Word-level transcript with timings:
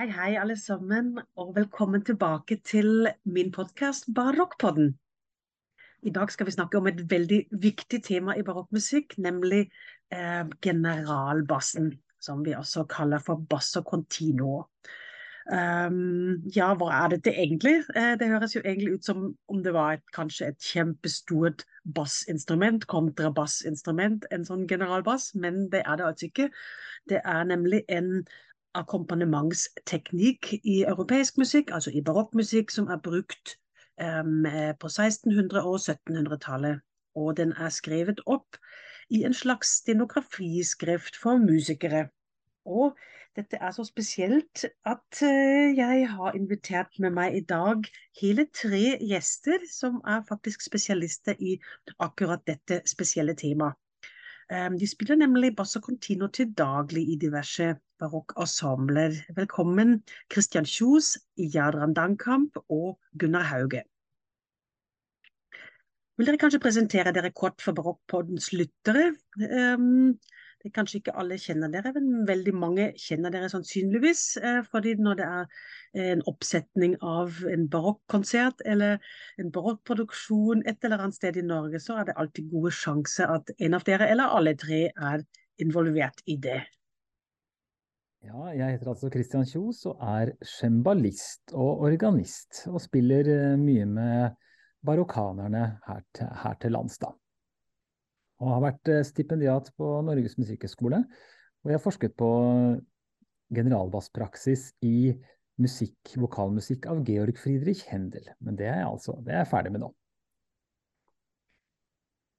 Hei, 0.00 0.06
hei, 0.08 0.38
alle 0.40 0.54
sammen, 0.56 1.18
og 1.36 1.50
velkommen 1.56 2.00
tilbake 2.00 2.56
til 2.64 3.10
min 3.28 3.50
podkast 3.52 4.06
Barokkpodden. 4.16 4.94
I 6.08 6.12
dag 6.14 6.32
skal 6.32 6.48
vi 6.48 6.54
snakke 6.54 6.80
om 6.80 6.88
et 6.88 7.02
veldig 7.10 7.40
viktig 7.60 8.00
tema 8.06 8.32
i 8.32 8.44
barokkmusikk, 8.46 9.18
nemlig 9.20 9.66
eh, 10.08 10.48
generalbassen, 10.64 11.92
som 12.16 12.40
vi 12.46 12.56
også 12.56 12.86
kaller 12.88 13.20
for 13.20 13.44
basso 13.52 13.84
continuo. 13.84 14.64
Um, 15.52 16.48
ja, 16.56 16.72
hva 16.80 16.88
er 17.02 17.12
dette 17.18 17.36
egentlig? 17.36 17.82
Eh, 17.92 18.16
det 18.16 18.32
høres 18.32 18.56
jo 18.56 18.64
egentlig 18.64 18.96
ut 18.96 19.04
som 19.04 19.34
om 19.52 19.62
det 19.62 19.76
var 19.76 19.98
et, 19.98 20.08
kanskje 20.16 20.48
et 20.54 20.62
kjempestort 20.64 21.66
bassinstrument, 21.84 22.88
kontrabassinstrument, 22.88 24.24
en 24.32 24.48
sånn 24.48 24.64
generalbass, 24.70 25.34
men 25.34 25.66
det 25.68 25.84
er 25.84 26.00
det 26.00 26.08
altså 26.08 26.32
ikke. 26.32 26.48
Det 27.12 27.20
er 27.20 27.44
nemlig 27.52 27.84
en 27.92 28.22
akkompagnementsteknikk 28.74 30.52
i 30.64 30.82
europeisk 30.82 31.38
musikk, 31.38 31.70
altså 31.74 31.90
i 31.90 32.02
barokkmusikk, 32.02 32.70
som 32.70 32.86
er 32.88 33.00
brukt 33.02 33.56
um, 34.00 34.46
på 34.80 34.86
1600- 34.86 35.64
og 35.64 35.80
1700-tallet. 35.80 36.80
Og 37.14 37.36
den 37.36 37.52
er 37.52 37.68
skrevet 37.74 38.20
opp 38.26 38.56
i 39.10 39.24
en 39.26 39.34
slags 39.34 39.68
stenografiskrift 39.82 41.18
for 41.22 41.42
musikere. 41.42 42.08
Og 42.64 42.94
dette 43.36 43.58
er 43.60 43.70
så 43.74 43.84
spesielt 43.84 44.64
at 44.86 45.22
uh, 45.22 45.66
jeg 45.76 46.06
har 46.10 46.38
invitert 46.38 46.98
med 46.98 47.10
meg 47.10 47.36
i 47.36 47.44
dag 47.44 47.84
hele 48.20 48.46
tre 48.54 48.96
gjester 49.00 49.66
som 49.70 50.00
er 50.06 50.22
faktisk 50.28 50.62
spesialister 50.62 51.34
i 51.38 51.58
akkurat 51.98 52.46
dette 52.46 52.82
spesielle 52.86 53.34
temaet. 53.34 53.74
Um, 54.50 54.78
de 54.78 54.86
spiller 54.86 55.14
nemlig 55.14 55.56
basso 55.56 55.80
continuo 55.80 56.28
til 56.28 56.54
daglig 56.58 57.08
i 57.12 57.18
diverse 57.18 57.74
barokkensembler. 58.00 59.14
Velkommen 59.36 60.00
Christian 60.32 60.66
Kjos, 60.66 61.18
Jadran 61.36 61.94
Dankamp 61.94 62.56
og 62.68 62.98
Gunnar 63.18 63.48
Hauge. 63.52 63.84
Vil 66.16 66.28
dere 66.28 66.40
kanskje 66.40 66.60
presentere 66.60 67.12
dere 67.16 67.32
kort 67.32 67.62
for 67.64 67.76
Barokkpoddens 67.76 68.50
lyttere? 68.52 69.14
Um, 69.40 70.18
det 70.60 70.74
kanskje 70.76 70.98
ikke 71.00 71.14
alle 71.16 71.38
kjenner 71.40 71.70
dere, 71.72 71.94
men 71.96 72.26
veldig 72.28 72.52
mange 72.52 72.88
kjenner 73.00 73.32
dere 73.32 73.48
sannsynligvis. 73.48 74.24
Eh, 74.44 74.58
fordi 74.68 74.92
når 75.00 75.16
det 75.16 75.28
er 75.28 76.10
en 76.12 76.24
oppsetning 76.28 76.98
av 77.00 77.38
en 77.48 77.64
barokkonsert 77.72 78.60
eller 78.68 78.98
en 79.40 79.48
barokkproduksjon 79.54 80.66
et 80.68 80.84
eller 80.84 81.00
annet 81.00 81.16
sted 81.16 81.40
i 81.40 81.46
Norge, 81.46 81.80
så 81.80 81.96
er 82.02 82.10
det 82.10 82.18
alltid 82.20 82.52
gode 82.52 82.74
sjanser 82.76 83.32
at 83.38 83.54
en 83.56 83.78
av 83.80 83.88
dere 83.88 84.10
eller 84.12 84.36
alle 84.36 84.52
tre 84.60 84.82
er 84.90 85.24
involvert 85.64 86.20
i 86.28 86.36
det. 86.36 86.60
Ja, 88.20 88.50
jeg 88.52 88.74
heter 88.74 88.90
altså 88.92 89.08
Christian 89.12 89.46
Kjos 89.48 89.86
og 89.88 90.02
er 90.04 90.34
cembalist 90.44 91.54
og 91.56 91.86
organist, 91.88 92.66
og 92.68 92.82
spiller 92.84 93.30
eh, 93.32 93.56
mye 93.60 93.86
med 93.88 94.36
barokkanerne 94.84 95.64
her 95.86 96.04
til, 96.16 96.28
her 96.42 96.60
til 96.60 96.76
lands, 96.76 96.98
da 97.00 97.14
og 98.40 98.54
har 98.54 98.64
vært 98.64 98.90
eh, 98.90 99.04
stipendiat 99.06 99.68
på 99.76 99.90
Norges 100.06 100.38
musikkhøgskole. 100.40 101.02
Og 101.60 101.70
jeg 101.70 101.76
har 101.76 101.84
forsket 101.84 102.16
på 102.18 102.30
generalbasspraksis 103.52 104.70
i 104.86 105.12
musikk, 105.60 106.14
vokalmusikk 106.16 106.88
av 106.88 107.02
Georg 107.04 107.36
Friedrich 107.40 107.84
Händel. 107.90 108.30
Men 108.40 108.56
det 108.56 108.70
er 108.70 108.80
jeg 108.80 108.88
altså 108.88 109.18
det 109.26 109.34
er 109.34 109.42
jeg 109.42 109.50
ferdig 109.52 109.74
med 109.74 109.84
nå. 109.84 109.90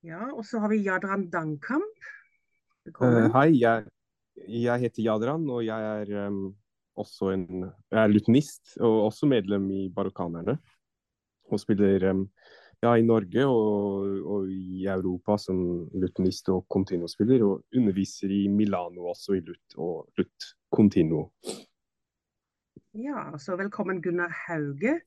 Ja, 0.08 0.32
og 0.34 0.42
så 0.50 0.64
har 0.64 0.72
vi 0.72 0.82
Jadran 0.82 1.28
Dankamp. 1.30 2.08
Uh, 2.98 3.28
hei, 3.36 3.52
jeg, 3.62 3.86
jeg, 4.36 4.80
heter 4.86 5.04
Jadran, 5.06 5.48
og 5.50 5.64
jeg 5.66 5.92
er 6.02 6.28
um, 6.28 6.44
også 7.00 7.32
en 7.36 7.46
jeg 7.66 8.00
er 8.00 8.12
lutenist, 8.12 8.76
og 8.80 9.08
også 9.08 9.30
medlem 9.30 9.70
i 9.72 9.90
Barokkanerne. 9.94 10.58
Og 11.52 11.60
spiller 11.60 12.10
um, 12.12 12.26
ja, 12.82 12.96
i 12.98 13.06
Norge 13.06 13.46
og, 13.46 14.08
og, 14.26 14.48
i 14.52 14.86
Europa 14.90 15.38
som 15.42 15.60
lutenist 15.94 16.50
og 16.54 16.66
continuo-spiller, 16.72 17.44
og 17.46 17.78
underviser 17.78 18.32
i 18.32 18.46
Milano 18.52 19.10
også 19.12 19.38
i 19.38 19.44
lut 19.46 19.78
og 19.78 20.08
lut 20.18 20.52
continuo. 20.72 21.30
Ja, 22.98 23.30
så 23.40 23.56
velkommen 23.60 24.02
Gunnar 24.04 24.32
Hauge. 24.48 25.00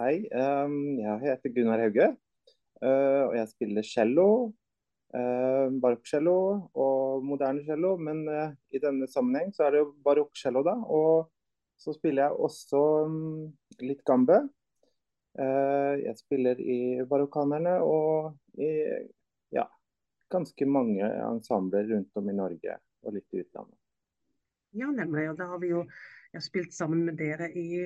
Hei, 0.00 0.24
um, 0.32 0.98
jeg 0.98 1.18
heter 1.26 1.52
Gunnar 1.52 1.82
Hauge, 1.82 2.08
uh, 2.80 3.22
og 3.28 3.36
jeg 3.36 3.48
spiller 3.50 3.86
cello. 3.86 4.28
Uh, 5.12 5.68
barokkcello 5.82 6.34
og 6.80 7.24
moderne 7.28 7.60
cello, 7.66 7.98
men 8.00 8.22
eh, 8.32 8.54
i 8.72 8.80
denne 8.80 9.04
sammenheng 9.12 9.50
så 9.52 9.66
er 9.66 9.74
det 9.74 9.82
jo 9.82 9.90
barokkcello, 10.06 10.62
da. 10.64 10.72
Og 10.88 11.28
så 11.82 11.92
spiller 11.96 12.26
jeg 12.26 12.44
også 12.46 12.80
um, 13.10 13.50
litt 13.82 14.00
gambe. 14.08 14.38
Eh, 15.38 15.94
jeg 16.04 16.18
spiller 16.20 16.58
i 16.60 16.78
Barokkanerne 17.08 17.78
og 17.84 18.60
i 18.60 18.70
ja, 19.56 19.64
ganske 20.32 20.68
mange 20.68 21.08
ensembler 21.08 21.88
rundt 21.94 22.20
om 22.20 22.28
i 22.28 22.36
Norge 22.36 22.76
og 23.02 23.16
litt 23.16 23.32
i 23.32 23.40
utlandet. 23.42 23.78
Ja, 24.76 24.88
nemlig. 24.92 25.30
Og 25.32 25.38
da 25.40 25.48
har 25.52 25.62
vi 25.62 25.72
jo 25.72 25.86
jeg 26.32 26.38
har 26.38 26.44
spilt 26.46 26.72
sammen 26.72 27.02
med 27.04 27.18
dere 27.20 27.50
i 27.52 27.82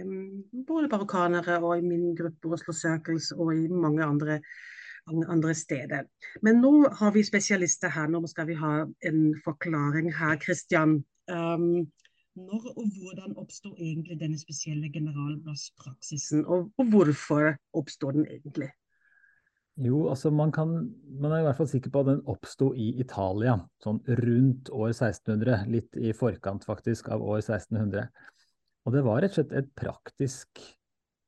um, 0.00 0.44
både 0.68 0.88
Barokkanere 0.92 1.58
og 1.60 1.74
i 1.76 1.84
min 1.84 2.14
gruppe 2.16 2.54
Oslo 2.56 2.72
Circles 2.76 3.32
og 3.36 3.50
i 3.52 3.66
mange 3.68 4.04
andre, 4.04 4.38
andre 5.06 5.54
steder. 5.54 6.06
Men 6.42 6.60
nå 6.62 6.88
har 6.98 7.12
vi 7.12 7.24
spesialister 7.26 7.92
her. 7.92 8.08
Nå 8.08 8.22
skal 8.30 8.46
vi 8.50 8.58
ha 8.58 8.74
en 9.08 9.22
forklaring 9.44 10.12
her, 10.14 10.36
Kristian. 10.42 11.00
Um, 11.30 11.88
når 12.36 12.68
og 12.76 12.84
hvordan 12.96 13.34
oppstår 13.36 13.74
egentlig 13.76 14.16
denne 14.20 14.38
spesielle 14.40 14.88
generalblasspraksisen, 14.92 16.46
og, 16.46 16.70
og 16.78 16.86
hvorfor 16.94 17.52
oppstår 17.76 18.16
den 18.16 18.26
egentlig? 18.26 18.70
Jo, 19.80 20.08
altså 20.08 20.30
man, 20.30 20.52
kan, 20.52 20.94
man 21.20 21.32
er 21.32 21.42
i 21.42 21.44
hvert 21.46 21.56
fall 21.56 21.68
sikker 21.68 21.92
på 21.92 22.00
at 22.00 22.08
den 22.10 22.22
oppsto 22.28 22.72
i 22.76 22.90
Italia, 23.00 23.56
sånn 23.84 24.00
rundt 24.20 24.68
år 24.72 24.90
1600. 24.92 25.64
Litt 25.72 25.96
i 25.96 26.12
forkant 26.16 26.64
faktisk 26.68 27.08
av 27.12 27.24
år 27.24 27.40
1600. 27.40 28.08
Og 28.84 28.96
det 28.96 29.04
var 29.06 29.22
rett 29.22 29.32
og 29.32 29.40
slett 29.40 29.54
et 29.56 29.70
praktisk, 29.78 30.64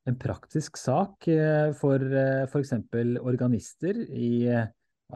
en 0.04 0.16
praktisk 0.20 0.76
sak 0.76 1.28
eh, 1.32 1.70
for 1.78 2.02
eh, 2.02 2.44
f.eks. 2.44 2.74
organister 3.20 4.00
i, 4.04 4.50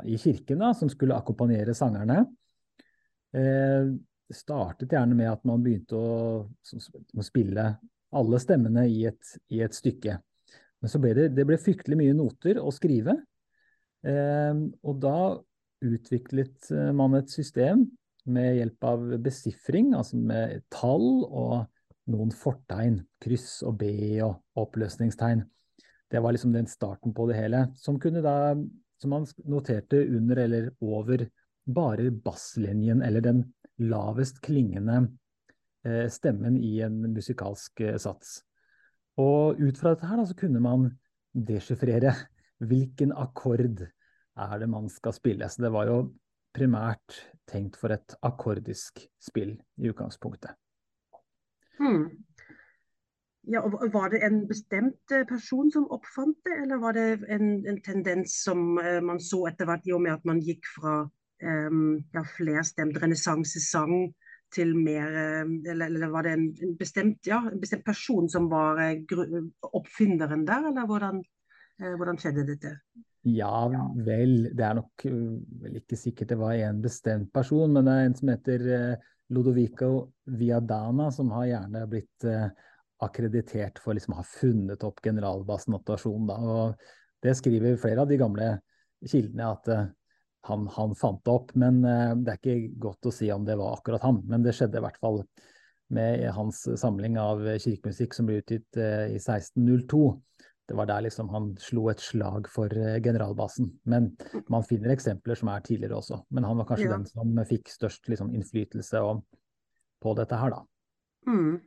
i 0.04 0.19
kirken 0.21 0.65
da, 0.65 0.72
som 0.76 0.91
skulle 0.93 1.16
akkompagnere 1.16 1.75
sangerne. 1.76 2.22
Eh, 3.37 3.91
startet 4.34 4.93
gjerne 4.93 5.16
med 5.16 5.31
at 5.31 5.44
man 5.48 5.62
begynte 5.65 5.97
å, 5.97 6.47
å 6.48 7.25
spille 7.25 7.69
alle 8.16 8.41
stemmene 8.41 8.87
i 8.88 9.04
et, 9.09 9.34
i 9.53 9.60
et, 9.65 9.77
stykke. 9.77 10.16
Men 10.78 10.93
så 10.93 11.00
ble 11.03 11.15
det, 11.16 11.28
det 11.37 11.44
ble 11.48 11.59
fryktelig 11.60 11.98
mye 11.98 12.16
noter 12.16 12.60
å 12.60 12.72
skrive. 12.72 13.19
Eh, 14.06 14.65
og 14.84 15.00
da 15.03 15.19
utviklet 15.84 16.71
eh, 16.75 16.93
man 16.97 17.19
et 17.19 17.32
system 17.32 17.87
med 18.28 18.59
hjelp 18.59 18.84
av 18.84 19.04
besifring, 19.25 19.94
altså 19.97 20.19
med 20.21 20.62
tall 20.72 21.06
og 21.25 21.69
noen 22.13 22.33
fortegn. 22.35 23.01
Kryss 23.23 23.63
og 23.66 23.78
B 23.81 23.91
og 24.25 24.39
oppløsningstegn. 24.59 25.45
Det 26.09 26.22
var 26.25 26.33
liksom 26.33 26.55
den 26.55 26.69
starten 26.71 27.15
på 27.15 27.27
det 27.28 27.37
hele. 27.37 27.66
Som, 27.77 27.99
kunne 28.01 28.22
da, 28.25 28.55
som 29.01 29.13
man 29.13 29.27
noterte 29.45 30.01
under 30.07 30.41
eller 30.45 30.71
over 30.81 31.27
bare 31.69 32.10
basslinjen, 32.10 33.03
eller 33.05 33.25
den 33.25 33.43
lavest 33.84 34.41
klingende 34.45 35.03
eh, 35.84 36.07
stemmen 36.10 36.57
i 36.57 36.78
en 36.84 37.03
musikalsk 37.13 37.83
eh, 37.84 37.99
sats. 38.01 38.39
Og 39.21 39.61
ut 39.61 39.78
fra 39.78 39.93
dette 39.93 40.09
her 40.09 40.21
da, 40.21 40.25
så 40.31 40.37
kunne 40.39 40.63
man 40.65 40.89
deschiffrere 41.34 42.15
hvilken 42.65 43.13
akkord 43.13 43.84
er 44.39 44.59
det 44.63 44.71
man 44.71 44.89
skal 44.91 45.15
spille. 45.15 45.49
Så 45.51 45.66
det 45.66 45.75
var 45.75 45.91
jo 45.91 45.99
primært 46.57 47.21
tenkt 47.49 47.77
for 47.78 47.93
et 47.95 48.16
akkordisk 48.25 49.04
spill 49.22 49.57
i 49.78 49.93
utgangspunktet. 49.93 50.57
Hmm. 51.78 52.09
Ja, 53.48 53.63
og 53.65 53.80
Var 53.92 54.10
det 54.13 54.21
en 54.27 54.42
bestemt 54.48 55.13
eh, 55.15 55.25
person 55.28 55.71
som 55.72 55.86
oppfant 55.95 56.36
det, 56.45 56.59
eller 56.63 56.80
var 56.83 56.92
det 56.92 57.25
en, 57.33 57.65
en 57.66 57.80
tendens 57.80 58.42
som 58.45 58.75
man 58.77 59.21
så 59.21 59.47
etter 59.48 59.69
hvert, 59.69 59.86
i 59.89 59.95
og 59.97 60.03
med 60.04 60.19
at 60.19 60.27
man 60.28 60.42
gikk 60.45 60.69
fra 60.75 61.01
um, 61.09 61.97
ja, 62.13 62.25
flerstemt 62.36 62.98
renessansesang 63.01 64.10
til 64.53 64.75
mer 64.77 65.09
eller, 65.13 65.86
eller, 65.86 66.09
var 66.13 66.25
det 66.25 66.34
en, 66.36 66.47
en, 66.65 66.77
bestemt, 66.77 67.27
ja, 67.28 67.41
en, 67.48 67.60
bestemt, 67.60 67.84
person 67.84 68.28
som 68.28 68.51
var 68.53 68.80
uh, 68.80 69.42
oppfinneren 69.72 70.47
der, 70.48 70.71
eller 70.71 70.89
hvordan, 70.89 71.21
uh, 71.83 71.95
hvordan, 71.97 72.21
skjedde 72.21 72.47
dette? 72.48 72.78
Ja 73.28 73.66
vel, 73.69 74.51
det 74.57 74.65
er 74.65 74.77
nok 74.78 75.04
vel 75.04 75.80
ikke 75.80 75.97
sikkert 76.01 76.30
det 76.33 76.39
var 76.41 76.57
en 76.57 76.83
bestemt 76.84 77.33
person, 77.33 77.72
men 77.72 77.89
det 77.89 77.95
er 77.95 78.09
en 78.09 78.16
som 78.16 78.30
heter 78.33 78.69
Lodovico 79.34 79.91
Viadana, 80.39 81.10
som 81.13 81.30
har 81.36 81.48
gjerne 81.51 81.84
blitt 81.91 82.25
akkreditert 83.04 83.78
for 83.83 83.95
liksom 83.95 84.15
å 84.15 84.22
ha 84.22 84.25
funnet 84.27 84.83
opp 84.86 85.03
generalbassnotasjon. 85.04 86.30
Det 87.22 87.34
skriver 87.36 87.77
flere 87.78 88.03
av 88.03 88.09
de 88.09 88.16
gamle 88.21 88.48
kildene 89.04 89.51
at 89.53 89.69
han, 90.48 90.66
han, 90.66 90.95
fant 90.95 91.25
det 91.25 91.33
opp. 91.33 91.53
Men 91.59 91.83
uh, 91.84 92.16
det 92.16 92.34
er 92.34 92.41
ikke 92.41 92.80
godt 92.89 93.10
å 93.10 93.15
si 93.15 93.30
om 93.34 93.47
det 93.47 93.59
var 93.59 93.78
akkurat 93.78 94.04
han. 94.07 94.22
Men 94.28 94.45
det 94.47 94.54
skjedde 94.57 94.80
i 94.80 94.86
hvert 94.86 95.01
fall 95.03 95.22
med 95.95 96.25
hans 96.36 96.65
samling 96.80 97.16
av 97.21 97.41
kirkemusikk 97.63 98.16
som 98.16 98.28
ble 98.28 98.42
utgitt 98.42 98.77
i 98.77 99.16
1602. 99.16 100.03
Det 100.68 100.76
var 100.76 100.88
der 100.91 101.06
liksom 101.06 101.30
han 101.32 101.53
slo 101.62 101.86
et 101.88 102.03
slag 102.04 102.48
for 102.53 102.72
generalbassen. 103.04 103.70
Men 103.88 104.10
man 104.53 104.66
finner 104.68 104.92
eksempler 104.92 105.38
som 105.38 105.48
er 105.53 105.65
tidligere 105.65 105.97
også. 105.97 106.20
Men 106.28 106.44
han 106.44 106.60
var 106.60 106.68
kanskje 106.68 106.91
ja. 106.91 106.98
den 106.98 107.06
som 107.09 107.41
fikk 107.48 107.72
størst 107.72 108.10
liksom, 108.12 108.34
innflytelse 108.36 109.00
på 110.03 110.15
dette 110.18 110.38
her, 110.38 110.53
da. 110.53 110.60
Mm. 111.28 111.59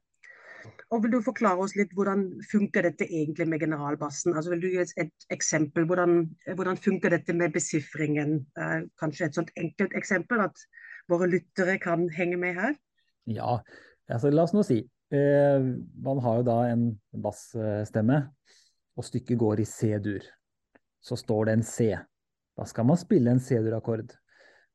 Og 0.91 1.03
Vil 1.03 1.13
du 1.15 1.21
forklare 1.25 1.63
oss 1.63 1.73
litt 1.77 1.93
hvordan 1.97 2.27
funker 2.51 2.85
dette 2.85 3.07
egentlig 3.07 3.47
med 3.49 3.63
generalbassen? 3.63 4.35
Altså 4.35 4.53
Vil 4.53 4.63
du 4.63 4.69
gi 4.73 4.83
et 4.83 5.27
eksempel? 5.33 5.87
Hvordan, 5.89 6.25
hvordan 6.53 6.79
funker 6.79 7.15
dette 7.15 7.35
med 7.37 7.53
besifringen? 7.55 8.41
Eh, 8.59 8.79
kanskje 9.01 9.29
et 9.29 9.39
sånt 9.39 9.53
enkelt 9.57 9.95
eksempel, 9.97 10.43
at 10.45 10.65
våre 11.11 11.29
lyttere 11.31 11.77
kan 11.81 12.07
henge 12.13 12.39
med 12.39 12.59
her? 12.59 12.75
Ja, 13.29 13.59
altså 14.11 14.31
la 14.33 14.45
oss 14.45 14.55
nå 14.55 14.65
si. 14.67 14.83
Eh, 15.11 15.71
man 16.03 16.21
har 16.23 16.39
jo 16.39 16.47
da 16.47 16.59
en 16.71 16.85
bassstemme, 17.23 18.23
og 18.97 19.07
stykket 19.07 19.39
går 19.39 19.61
i 19.63 19.67
C-dur. 19.67 20.25
Så 21.01 21.17
står 21.17 21.47
det 21.47 21.57
en 21.57 21.65
C. 21.65 21.91
Da 22.57 22.67
skal 22.69 22.87
man 22.89 22.99
spille 22.99 23.31
en 23.31 23.41
C-dur-akkord. 23.41 24.11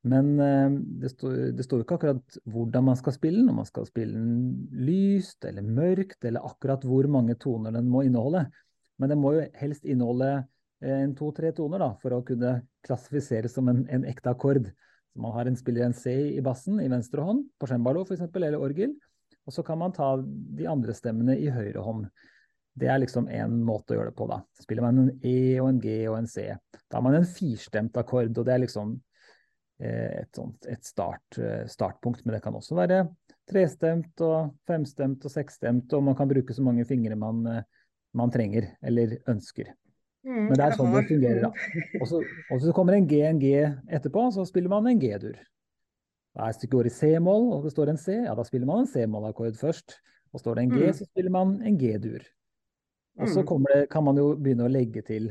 Men 0.06 0.36
eh, 0.40 0.74
det, 1.02 1.10
står, 1.10 1.34
jo 1.56 1.82
ikke 1.82 1.98
akkurat 1.98 2.38
hvordan 2.46 2.86
man 2.88 2.98
skal 2.98 3.14
spille 3.16 3.40
den, 3.40 3.50
om 3.50 3.60
man 3.60 3.68
skal 3.68 3.88
spille 3.88 4.14
den 4.14 4.68
lyst 4.86 5.46
eller 5.48 5.66
mørkt, 5.66 6.20
eller 6.24 6.46
akkurat 6.46 6.84
hvor 6.86 7.08
mange 7.10 7.34
toner 7.42 7.74
den 7.74 7.88
må 7.90 8.04
inneholde. 8.06 8.44
Men 9.02 9.12
den 9.12 9.20
må 9.20 9.34
jo 9.36 9.46
helst 9.58 9.84
inneholde 9.84 10.30
eh, 10.36 11.00
en 11.02 11.16
to-tre 11.18 11.50
toner 11.56 11.82
da, 11.82 11.90
for 12.02 12.14
å 12.14 12.22
kunne 12.26 12.60
klassifiseres 12.86 13.56
som 13.56 13.70
en, 13.72 13.82
en 13.92 14.06
ekte 14.08 14.30
akkord. 14.32 14.70
Så 15.10 15.22
man 15.22 15.34
har 15.34 15.50
en 15.50 15.58
spiller 15.58 15.88
en 15.88 15.96
C 15.96 16.14
i 16.36 16.44
bassen 16.44 16.78
i 16.82 16.90
venstre 16.92 17.24
hånd, 17.26 17.48
på 17.58 17.68
cembalo 17.70 18.06
f.eks., 18.06 18.28
eller 18.30 18.60
orgel. 18.60 18.94
Og 19.46 19.54
så 19.54 19.62
kan 19.66 19.78
man 19.78 19.94
ta 19.94 20.14
de 20.18 20.66
andre 20.70 20.94
stemmene 20.94 21.36
i 21.38 21.50
høyre 21.50 21.82
hånd. 21.82 22.06
Det 22.76 22.90
er 22.92 23.00
liksom 23.00 23.30
én 23.32 23.54
måte 23.64 23.94
å 23.94 23.98
gjøre 23.98 24.12
det 24.12 24.18
på, 24.18 24.26
da. 24.28 24.42
Spiller 24.60 24.84
man 24.84 24.98
en 25.00 25.12
E 25.24 25.56
og 25.62 25.70
en 25.70 25.80
G 25.80 25.94
og 26.10 26.18
en 26.18 26.28
C. 26.28 26.50
Da 26.86 26.98
har 26.98 27.04
man 27.06 27.16
en 27.16 27.28
firstemt 27.28 27.96
akkord, 27.96 28.34
og 28.36 28.44
det 28.44 28.52
er 28.52 28.64
liksom 28.66 28.98
Eh, 29.78 30.22
et, 30.22 30.30
sånt, 30.32 30.66
et 30.66 30.84
start, 30.84 31.38
eh, 31.38 31.64
startpunkt. 31.68 32.24
Men 32.24 32.36
det 32.36 32.42
kan 32.44 32.54
også 32.56 32.76
være 32.78 33.02
trestemt 33.46 34.22
og 34.24 34.54
femstemt 34.66 35.24
og 35.26 35.32
seksstemt, 35.32 35.92
og 35.94 36.06
man 36.08 36.16
kan 36.18 36.30
bruke 36.30 36.54
så 36.56 36.64
mange 36.64 36.86
fingre 36.88 37.18
man, 37.18 37.42
eh, 37.46 37.66
man 38.16 38.32
trenger 38.32 38.70
eller 38.82 39.18
ønsker. 39.28 39.74
Mm, 40.26 40.48
Men 40.48 40.54
det 40.56 40.64
er 40.64 40.72
sånn 40.74 40.94
det 40.96 41.04
fungerer, 41.06 41.44
da. 41.44 41.50
Og 42.02 42.08
så, 42.10 42.18
og 42.50 42.58
så 42.58 42.72
kommer 42.74 42.96
en 42.96 43.04
G, 43.06 43.20
en 43.22 43.38
G 43.38 43.52
etterpå, 43.94 44.24
så 44.34 44.42
spiller 44.48 44.72
man 44.72 44.88
en 44.90 44.98
G-dur. 44.98 45.36
Da 46.34 46.48
er 46.48 46.56
stykket 46.56 46.72
går 46.72 46.88
i 46.88 46.90
C-moll, 46.90 47.46
og 47.54 47.62
det 47.62 47.70
står 47.70 47.92
en 47.92 48.00
C, 48.00 48.16
ja 48.24 48.32
da 48.34 48.42
spiller 48.44 48.66
man 48.66 48.82
en 48.82 48.90
C-moll-akkord 48.90 49.54
først. 49.60 49.94
Og 50.34 50.42
står 50.42 50.58
det 50.58 50.64
en 50.64 50.72
G, 50.74 50.80
mm. 50.82 50.96
så 50.98 51.06
spiller 51.06 51.30
man 51.30 51.54
en 51.62 51.78
G-dur. 51.78 52.26
Og 53.16 53.32
så 53.32 53.42
mm. 53.42 53.66
det, 53.70 53.80
kan 53.92 54.04
man 54.04 54.20
jo 54.20 54.28
begynne 54.36 54.66
å 54.66 54.72
legge 54.72 55.02
til 55.06 55.30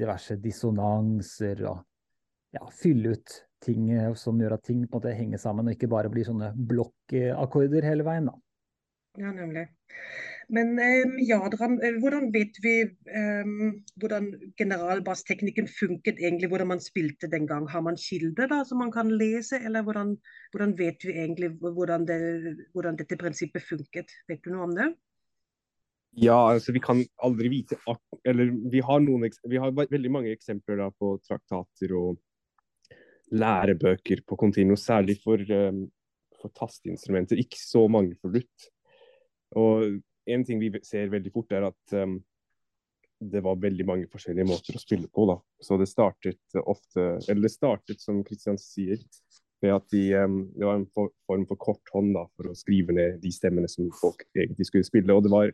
diverse 0.00 0.36
dissonanser 0.40 1.64
og 1.68 1.82
ja, 2.56 2.64
fylle 2.72 3.14
ut 3.16 3.36
ting 3.64 3.90
eh, 3.92 4.12
som 4.16 4.38
gjør 4.40 4.56
at 4.56 4.64
ting 4.66 4.82
på 4.86 4.96
en 4.96 5.02
måte 5.02 5.14
henger 5.16 5.42
sammen, 5.42 5.68
og 5.68 5.76
ikke 5.76 5.90
bare 5.92 6.10
blir 6.12 6.26
sånne 6.26 6.54
blokkakkorder 6.56 7.86
hele 7.86 8.06
veien. 8.06 8.30
da. 8.30 8.36
Ja, 9.20 9.32
nemlig. 9.34 9.66
Men 10.50 10.72
um, 10.78 11.12
Jadran, 11.22 11.76
eh, 11.84 11.98
hvordan 12.02 12.30
vet 12.34 12.56
vi 12.64 12.72
um, 13.14 13.82
hvordan 14.02 14.26
generalbassteknikken 14.58 15.68
funket 15.70 16.18
egentlig, 16.18 16.48
hvordan 16.50 16.72
man 16.72 16.82
spilte 16.82 17.30
den 17.30 17.46
gang? 17.46 17.68
Har 17.70 17.84
man 17.86 17.98
kilder 18.00 18.50
da, 18.50 18.64
som 18.66 18.82
man 18.82 18.90
kan 18.94 19.12
lese, 19.14 19.60
eller 19.62 19.86
hvordan, 19.86 20.16
hvordan 20.50 20.74
vet 20.78 21.06
vi 21.06 21.14
egentlig 21.22 21.52
hvordan, 21.60 22.08
det, 22.08 22.18
hvordan, 22.74 22.98
dette 22.98 23.18
prinsippet 23.20 23.62
funket? 23.68 24.10
Vet 24.30 24.42
du 24.42 24.50
noe 24.54 24.66
om 24.66 24.74
det? 24.74 24.90
Ja, 26.18 26.38
altså 26.52 26.72
vi 26.74 26.80
kan 26.82 27.04
aldri 27.22 27.48
vite 27.52 27.76
Eller 28.26 28.50
vi 28.70 28.80
har, 28.82 28.98
noen, 29.00 29.30
vi 29.46 29.60
har 29.62 29.74
veldig 29.78 30.10
mange 30.10 30.32
eksempler 30.34 30.80
da, 30.82 30.88
på 30.90 31.14
traktater 31.22 31.94
og 31.94 32.18
lærebøker 33.30 34.24
på 34.26 34.36
Continuo, 34.36 34.76
særlig 34.76 35.20
for, 35.22 35.38
um, 35.38 35.84
for 36.40 36.52
tasteinstrumenter. 36.56 37.38
Ikke 37.38 37.60
så 37.60 37.84
mange 37.88 38.16
for 38.18 38.34
lutt. 38.34 38.66
Og 39.58 40.00
en 40.30 40.44
ting 40.46 40.60
vi 40.62 40.72
ser 40.86 41.12
veldig 41.12 41.32
fort, 41.34 41.54
er 41.54 41.68
at 41.68 41.94
um, 41.94 42.18
det 43.20 43.42
var 43.44 43.60
veldig 43.60 43.86
mange 43.86 44.08
forskjellige 44.10 44.48
måter 44.48 44.76
å 44.76 44.82
spille 44.82 45.10
på. 45.12 45.26
da. 45.30 45.36
Så 45.62 45.78
det 45.80 45.90
startet 45.90 46.60
ofte 46.64 47.06
Eller 47.28 47.46
det 47.46 47.54
startet, 47.54 48.00
som 48.00 48.22
Kristian 48.26 48.58
sier, 48.60 48.98
med 49.62 49.76
at 49.76 49.86
de, 49.92 50.02
um, 50.16 50.40
det 50.56 50.66
var 50.66 50.80
en 50.80 50.88
for, 50.94 51.12
form 51.28 51.46
for 51.48 51.60
korthånd 51.60 52.14
da, 52.16 52.24
for 52.34 52.50
å 52.50 52.56
skrive 52.56 52.96
ned 52.96 53.20
de 53.22 53.32
stemmene 53.34 53.68
som 53.68 53.90
folk 54.00 54.24
egentlig 54.34 54.70
skulle 54.70 54.88
spille. 54.88 55.14
Og 55.14 55.26
det 55.26 55.32
var, 55.32 55.52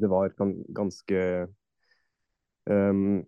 det 0.00 0.10
var 0.10 0.34
ganske 0.76 1.22
um, 2.70 3.24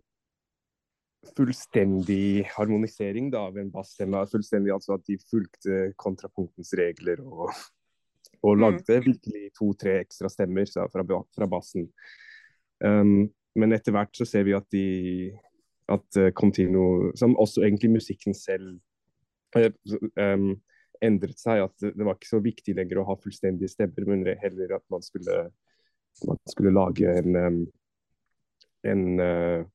fullstendig 1.36 2.46
harmonisering 2.54 3.30
da, 3.32 3.46
av 3.48 3.58
en 3.58 3.72
bassstemme. 3.72 4.22
Fullstendig 4.30 4.74
altså 4.74 4.96
At 4.96 5.06
de 5.08 5.18
fulgte 5.30 5.80
kontrapunktens 6.00 6.72
regler 6.78 7.22
og, 7.24 7.50
og 8.42 8.54
mm. 8.54 8.62
lagde 8.62 9.00
virkelig 9.06 9.50
to-tre 9.58 9.98
ekstra 10.04 10.30
stemmer 10.32 10.68
så, 10.70 10.86
fra, 10.92 11.04
fra, 11.04 11.50
bassen. 11.50 11.88
Um, 12.84 13.28
men 13.58 13.74
etter 13.74 13.94
hvert 13.94 14.14
så 14.14 14.26
ser 14.28 14.46
vi 14.46 14.54
at 14.56 14.68
de 14.74 14.86
at 15.88 16.20
uh, 16.20 16.28
Contino, 16.36 17.10
som 17.16 17.36
også 17.40 17.64
egentlig 17.64 17.94
musikken 17.96 18.36
selv 18.36 18.76
um, 19.56 20.50
endret 21.04 21.40
seg. 21.40 21.64
At 21.64 21.80
det 21.80 22.04
var 22.04 22.18
ikke 22.18 22.30
så 22.34 22.42
viktig 22.44 22.76
lenger 22.76 23.00
å 23.00 23.06
ha 23.08 23.16
fullstendige 23.22 23.72
stemmer, 23.72 24.06
men 24.08 24.26
heller 24.42 24.76
at 24.76 24.84
man 24.92 25.04
skulle, 25.04 25.48
man 26.26 26.38
skulle 26.50 26.74
lage 26.74 27.12
en, 27.20 27.36
en 28.88 29.04
uh, 29.20 29.66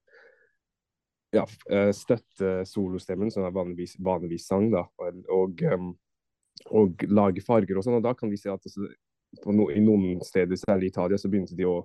ja, 1.34 1.48
eh, 1.70 1.92
støtte 1.92 2.62
solostemmen, 2.66 3.32
som 3.32 3.46
er 3.48 3.56
vanligvis, 3.56 3.96
vanligvis 4.00 4.48
sang, 4.48 4.70
da, 4.74 4.86
og, 5.34 5.64
og, 6.70 7.06
lage 7.10 7.44
farger 7.46 7.80
og 7.80 7.86
sånn. 7.86 7.98
Og 8.00 8.06
da 8.06 8.14
kan 8.18 8.32
vi 8.32 8.40
se 8.40 8.52
at 8.54 8.62
altså, 8.62 8.88
no, 9.50 9.68
i 9.74 9.82
noen 9.84 10.22
steder, 10.26 10.60
særlig 10.60 10.92
i 10.92 10.94
Italia, 10.94 11.18
så 11.18 11.32
begynte 11.32 11.58
de 11.58 11.68
å, 11.70 11.80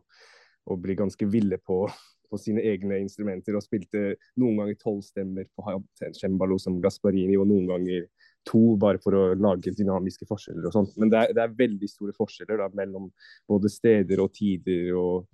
å 0.69 0.77
bli 0.81 0.99
ganske 0.99 1.29
ville 1.33 1.61
på, 1.65 1.81
på, 2.29 2.41
sine 2.41 2.65
egne 2.69 3.01
instrumenter 3.01 3.57
og 3.57 3.65
spilte 3.65 4.19
noen 4.41 4.61
ganger 4.61 4.81
tolv 4.83 5.01
stemmer 5.07 5.49
på 5.57 5.79
cembalo 6.21 6.61
som 6.61 6.81
Gasparini, 6.85 7.39
og 7.41 7.49
noen 7.49 7.71
ganger 7.73 8.09
to, 8.49 8.63
bare 8.81 9.01
for 9.03 9.17
å 9.17 9.23
lage 9.39 9.75
dynamiske 9.77 10.27
forskjeller 10.29 10.69
og 10.69 10.75
sånt. 10.75 10.97
Men 11.01 11.13
det 11.13 11.21
er, 11.21 11.33
det 11.37 11.45
er 11.45 11.57
veldig 11.59 11.91
store 11.91 12.17
forskjeller 12.17 12.63
da, 12.63 12.69
mellom 12.77 13.11
både 13.51 13.71
steder 13.73 14.25
og 14.25 14.33
tider. 14.37 14.93
og 14.97 15.27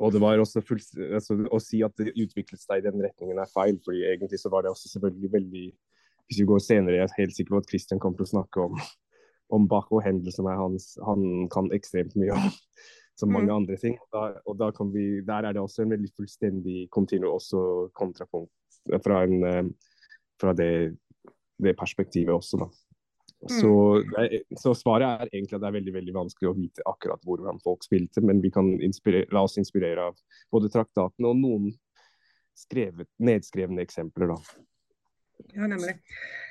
og 0.00 0.10
det 0.10 0.20
var 0.22 0.40
også 0.40 0.62
fullt, 0.64 0.96
altså, 1.14 1.36
Å 1.54 1.58
si 1.62 1.82
at 1.86 1.92
det 2.00 2.16
utviklet 2.16 2.58
seg 2.58 2.80
i 2.80 2.86
den 2.86 3.02
retningen 3.04 3.38
er 3.38 3.50
feil, 3.52 3.76
fordi 3.84 4.02
egentlig 4.08 4.40
så 4.42 4.50
var 4.50 4.64
det 4.64 4.72
også 4.72 4.90
selvfølgelig 4.94 5.30
veldig 5.36 5.64
Hvis 6.26 6.40
vi 6.40 6.48
går 6.48 6.62
senere, 6.64 6.98
jeg 6.98 7.06
er 7.06 7.16
helt 7.20 7.36
sikker 7.36 7.54
på 7.54 7.62
at 7.62 7.70
Christian 7.70 8.00
kommer 8.02 8.18
til 8.18 8.26
å 8.26 8.32
snakke 8.32 8.64
om, 8.64 8.80
om 9.54 9.68
Bach 9.70 9.92
og 9.92 10.02
som 10.34 10.48
er 10.50 10.58
hans 10.58 10.94
Han 11.04 11.48
kan 11.52 11.70
ekstremt 11.76 12.16
mye 12.18 12.34
om 12.34 12.52
som 13.14 13.30
mange 13.30 13.50
mm. 13.50 13.56
andre 13.56 13.76
ting. 13.78 13.96
Da, 14.12 14.24
og 14.46 14.58
da 14.58 14.70
vi, 14.92 15.20
der 15.26 15.46
er 15.46 15.54
det 15.54 15.62
også 15.62 15.84
en 15.84 15.94
veldig 15.94 16.10
fullstendig 16.16 16.88
kontinuum, 16.90 17.36
også 17.36 17.90
kontrapunkt 17.94 18.50
fra, 19.04 19.22
en, 19.22 19.44
eh, 19.46 19.68
fra 20.40 20.54
det, 20.56 20.96
det 21.62 21.76
perspektivet 21.78 22.34
også, 22.34 22.64
da. 22.64 22.68
Så, 23.48 23.70
mm. 24.00 24.56
så, 24.56 24.72
svaret 24.74 25.04
er 25.04 25.28
egentlig 25.32 25.58
at 25.58 25.60
det 25.60 25.68
er 25.68 25.76
veldig 25.76 25.92
veldig 25.98 26.12
vanskelig 26.16 26.48
å 26.48 26.56
vite 26.56 26.84
akkurat 26.88 27.20
hvordan 27.28 27.58
folk 27.64 27.84
spilte, 27.84 28.22
men 28.24 28.40
vi 28.40 28.50
kan 28.54 28.70
la 29.34 29.42
oss 29.44 29.58
inspirere 29.60 30.08
av 30.08 30.16
både 30.54 30.70
traktatene 30.72 31.28
og 31.28 31.40
noen 31.42 31.66
skrevet, 32.56 33.10
nedskrevne 33.20 33.84
eksempler. 33.84 34.32
da. 34.32 34.64
Ja, 35.52 35.66
nemlig. 35.66 35.96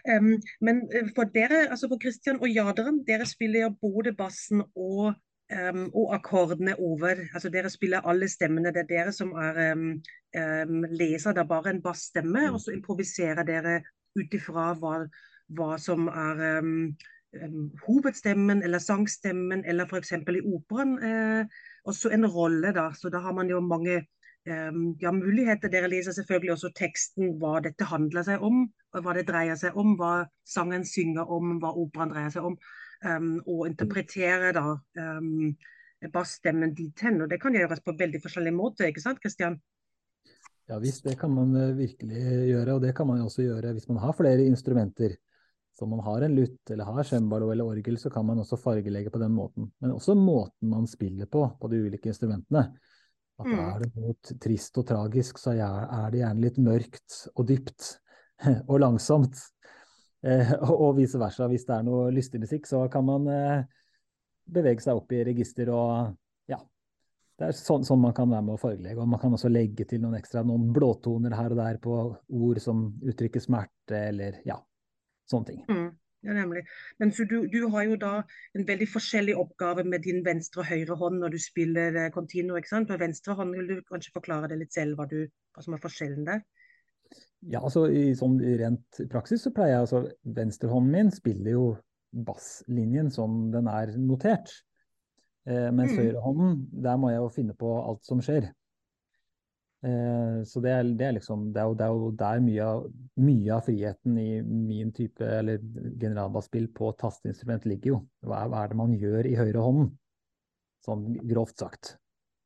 Um, 0.06 0.36
men 0.62 0.84
eh, 0.94 1.10
for 1.16 1.30
dere, 1.34 1.68
altså 1.72 1.88
for 1.92 2.02
Christian 2.02 2.42
og 2.42 2.52
Jaderen, 2.52 3.02
dere 3.08 3.26
spiller 3.26 3.72
både 3.82 4.14
bassen 4.18 4.62
og, 4.76 5.16
um, 5.50 5.86
og 5.88 6.14
akkordene 6.18 6.76
over. 6.78 7.24
Altså 7.34 7.50
Dere 7.50 7.72
spiller 7.72 8.06
alle 8.06 8.28
stemmene. 8.30 8.74
Det 8.76 8.84
er 8.84 8.92
dere 8.92 9.16
som 9.16 9.32
er 9.40 9.64
um, 9.74 10.84
leser. 10.92 11.34
Er 11.40 11.48
bare 11.48 11.74
en 11.74 11.82
bassstemme, 11.82 12.50
mm. 12.50 12.54
og 12.54 12.62
så 12.62 12.76
improviserer 12.76 13.48
dere 13.48 13.80
ut 14.20 14.36
ifra 14.38 14.72
hva 14.80 14.98
hva 15.58 15.78
som 15.82 16.08
er 16.08 16.42
um, 16.60 16.96
um, 17.42 17.68
hovedstemmen 17.86 18.64
eller 18.64 18.82
sangstemmen, 18.82 19.64
eller 19.68 19.90
f.eks. 19.90 20.14
i 20.14 20.42
operaen 20.42 20.98
eh, 21.04 21.60
også 21.86 22.14
en 22.14 22.26
rolle. 22.26 22.74
da, 22.74 22.92
så 22.94 23.10
Da 23.10 23.20
har 23.20 23.34
man 23.34 23.50
jo 23.50 23.60
mange 23.60 24.06
um, 24.48 24.96
ja, 25.02 25.12
muligheter. 25.12 25.70
Dere 25.70 25.92
leser 25.92 26.12
selvfølgelig 26.12 26.56
også 26.56 26.74
teksten, 26.76 27.36
hva 27.42 27.60
dette 27.64 27.90
handler 27.90 28.24
seg 28.24 28.42
om, 28.42 28.66
hva 28.94 29.14
det 29.18 29.28
dreier 29.28 29.60
seg 29.60 29.78
om, 29.78 29.96
hva 30.00 30.24
sangen 30.48 30.86
synger 30.86 31.30
om, 31.30 31.58
hva 31.60 31.76
operaen 31.76 32.14
dreier 32.16 32.34
seg 32.34 32.52
om. 32.54 32.58
og 33.04 33.66
interpretere 33.68 34.54
da 34.56 34.78
bassstemmen 36.14 36.72
dit 36.76 37.02
hen. 37.04 37.22
Og 37.22 37.30
det 37.30 37.42
kan 37.42 37.56
gjøres 37.56 37.82
på 37.84 37.96
veldig 38.00 38.22
forskjellige 38.24 38.56
måter, 38.56 38.88
ikke 38.88 39.04
sant 39.04 39.20
Kristian? 39.20 39.58
Ja 40.72 40.78
visst, 40.80 41.04
det 41.04 41.18
kan 41.20 41.34
man 41.34 41.56
eh, 41.60 41.76
virkelig 41.76 42.24
gjøre. 42.50 42.78
Og 42.78 42.82
det 42.82 42.94
kan 42.96 43.08
man 43.10 43.20
jo 43.20 43.28
også 43.28 43.46
gjøre 43.46 43.74
hvis 43.76 43.90
man 43.92 44.02
har 44.04 44.16
flere 44.18 44.46
instrumenter. 44.48 45.18
Så 45.74 45.88
om 45.88 45.96
man 45.96 46.04
har 46.06 46.22
en 46.22 46.36
lutt 46.38 46.70
eller 46.72 46.86
har 46.86 47.08
cembalo 47.10 47.50
eller 47.52 47.66
orgel, 47.66 47.98
så 47.98 48.12
kan 48.14 48.26
man 48.26 48.40
også 48.44 48.60
fargelegge 48.62 49.10
på 49.12 49.20
den 49.22 49.34
måten. 49.34 49.72
Men 49.82 49.96
også 49.96 50.14
måten 50.16 50.70
man 50.70 50.86
spiller 50.88 51.26
på 51.26 51.48
på 51.60 51.70
de 51.72 51.82
ulike 51.88 52.12
instrumentene. 52.12 52.68
At 53.42 53.48
Mm. 53.50 53.60
er 53.60 53.80
det 53.82 53.90
noe 53.96 54.14
trist 54.40 54.78
og 54.78 54.86
tragisk, 54.88 55.40
så 55.42 55.56
er 55.58 56.12
det 56.14 56.20
gjerne 56.20 56.44
litt 56.44 56.58
mørkt 56.62 57.16
og 57.34 57.48
dypt 57.50 58.00
og 58.70 58.80
langsomt. 58.80 59.40
Eh, 60.24 60.54
og 60.62 60.96
vice 60.96 61.20
versa. 61.20 61.48
Hvis 61.50 61.66
det 61.66 61.76
er 61.76 61.84
noe 61.84 62.12
lystig 62.14 62.40
musikk, 62.40 62.70
så 62.70 62.86
kan 62.92 63.04
man 63.04 63.28
eh, 63.28 63.64
bevege 64.46 64.80
seg 64.86 64.96
opp 64.96 65.12
i 65.12 65.24
register 65.26 65.74
og. 65.74 66.14
Det 67.44 67.50
er 67.52 67.58
sånn, 67.58 67.84
sånn 67.84 68.00
man 68.00 68.14
kan 68.16 68.30
være 68.32 68.46
med 68.48 68.56
å 68.56 68.62
fargelegge. 68.62 69.02
Og 69.04 69.10
man 69.12 69.20
kan 69.20 69.34
også 69.36 69.50
legge 69.52 69.84
til 69.90 70.00
noen 70.00 70.16
ekstra, 70.16 70.46
noen 70.48 70.70
blåtoner 70.76 71.36
her 71.36 71.52
og 71.52 71.60
der 71.60 71.80
på 71.84 71.98
ord 72.40 72.62
som 72.64 72.86
uttrykker 73.04 73.44
smerte, 73.44 74.00
eller 74.14 74.38
ja, 74.48 74.56
sånne 75.28 75.50
ting. 75.50 75.66
Mm. 75.68 75.90
Ja, 76.24 76.38
nemlig. 76.38 76.62
Men 77.04 77.12
så 77.12 77.26
du, 77.28 77.42
du 77.52 77.66
har 77.74 77.84
jo 77.84 77.98
da 78.00 78.14
en 78.56 78.64
veldig 78.68 78.88
forskjellig 78.94 79.36
oppgave 79.36 79.84
med 79.84 80.06
din 80.08 80.22
venstre 80.24 80.64
og 80.64 80.70
høyre 80.70 80.96
hånd 81.02 81.20
når 81.20 81.36
du 81.36 81.40
spiller 81.44 81.98
eh, 82.00 82.12
continuo, 82.16 82.56
ikke 82.62 82.72
sant? 82.72 82.88
På 82.88 83.00
venstre 83.02 83.36
hånd 83.36 83.58
vil 83.58 83.68
du 83.68 83.82
kanskje 83.90 84.14
forklare 84.16 84.48
det 84.54 84.62
litt 84.62 84.76
selv, 84.76 84.96
hva, 84.96 85.10
du, 85.12 85.28
hva 85.52 85.66
som 85.66 85.76
er 85.76 85.84
forskjellen 85.84 86.24
der? 86.30 86.46
Ja, 87.44 87.60
altså 87.60 87.90
i 87.92 88.14
sånn 88.16 88.38
rent 88.40 89.04
praksis 89.12 89.44
så 89.44 89.52
pleier 89.52 89.76
jeg 89.76 89.84
altså 89.84 90.06
Venstrehånden 90.38 90.96
min 90.96 91.12
spiller 91.12 91.58
jo 91.58 91.66
basslinjen 92.14 93.12
som 93.12 93.50
den 93.52 93.68
er 93.68 93.92
notert. 94.00 94.54
Eh, 95.46 95.70
mens 95.76 95.92
Mm. 95.92 96.00
høyrehånden, 96.00 96.60
der 96.84 96.98
må 96.98 97.10
jeg 97.10 97.18
jo 97.20 97.30
finne 97.30 97.54
på 97.54 97.72
alt 97.84 98.06
som 98.06 98.22
skjer. 98.24 98.52
Eh, 99.84 100.44
så 100.48 100.62
det 100.64 100.72
er, 100.72 100.84
det 100.96 101.06
er 101.06 101.16
liksom 101.18 101.50
Det 101.52 101.60
er 101.60 101.66
jo, 101.68 101.74
det 101.76 101.84
er 101.84 101.92
jo 101.92 102.12
der 102.12 102.40
mye 102.40 102.64
av, 102.64 102.86
mye 103.20 103.50
av 103.52 103.66
friheten 103.66 104.18
i 104.18 104.42
min 104.42 104.94
type 104.96 105.26
eller 105.40 105.60
generalbasspill 106.00 106.70
på 106.72 106.94
tasteinstrument 106.96 107.66
ligger 107.68 107.92
jo. 107.92 107.98
Hva 108.24 108.46
er, 108.46 108.54
hva 108.54 108.64
er 108.64 108.72
det 108.72 108.78
man 108.80 108.96
gjør 108.96 109.28
i 109.28 109.36
høyrehånden? 109.36 109.92
Sånn 110.86 111.04
grovt 111.28 111.60
sagt. 111.60 111.98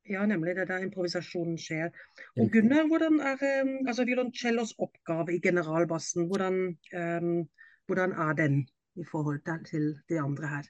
Ja, 0.10 0.26
nemlig. 0.26 0.56
Det 0.56 0.64
er 0.66 0.72
der 0.72 0.88
improvisasjonen 0.88 1.58
skjer. 1.62 1.92
Og 2.40 2.50
Gunnar, 2.54 2.88
hvordan 2.90 3.20
er 3.20 3.42
eh, 3.44 3.72
altså 3.86 4.06
violoncellos 4.08 4.74
oppgave 4.80 5.36
i 5.36 5.42
generalbassen? 5.44 6.26
Hvordan, 6.32 6.78
um, 6.96 7.50
hvordan 7.86 8.14
er 8.16 8.34
den 8.34 8.62
i 8.96 9.06
forhold 9.12 9.44
til 9.68 9.92
de 10.10 10.20
andre 10.22 10.48
her? 10.48 10.70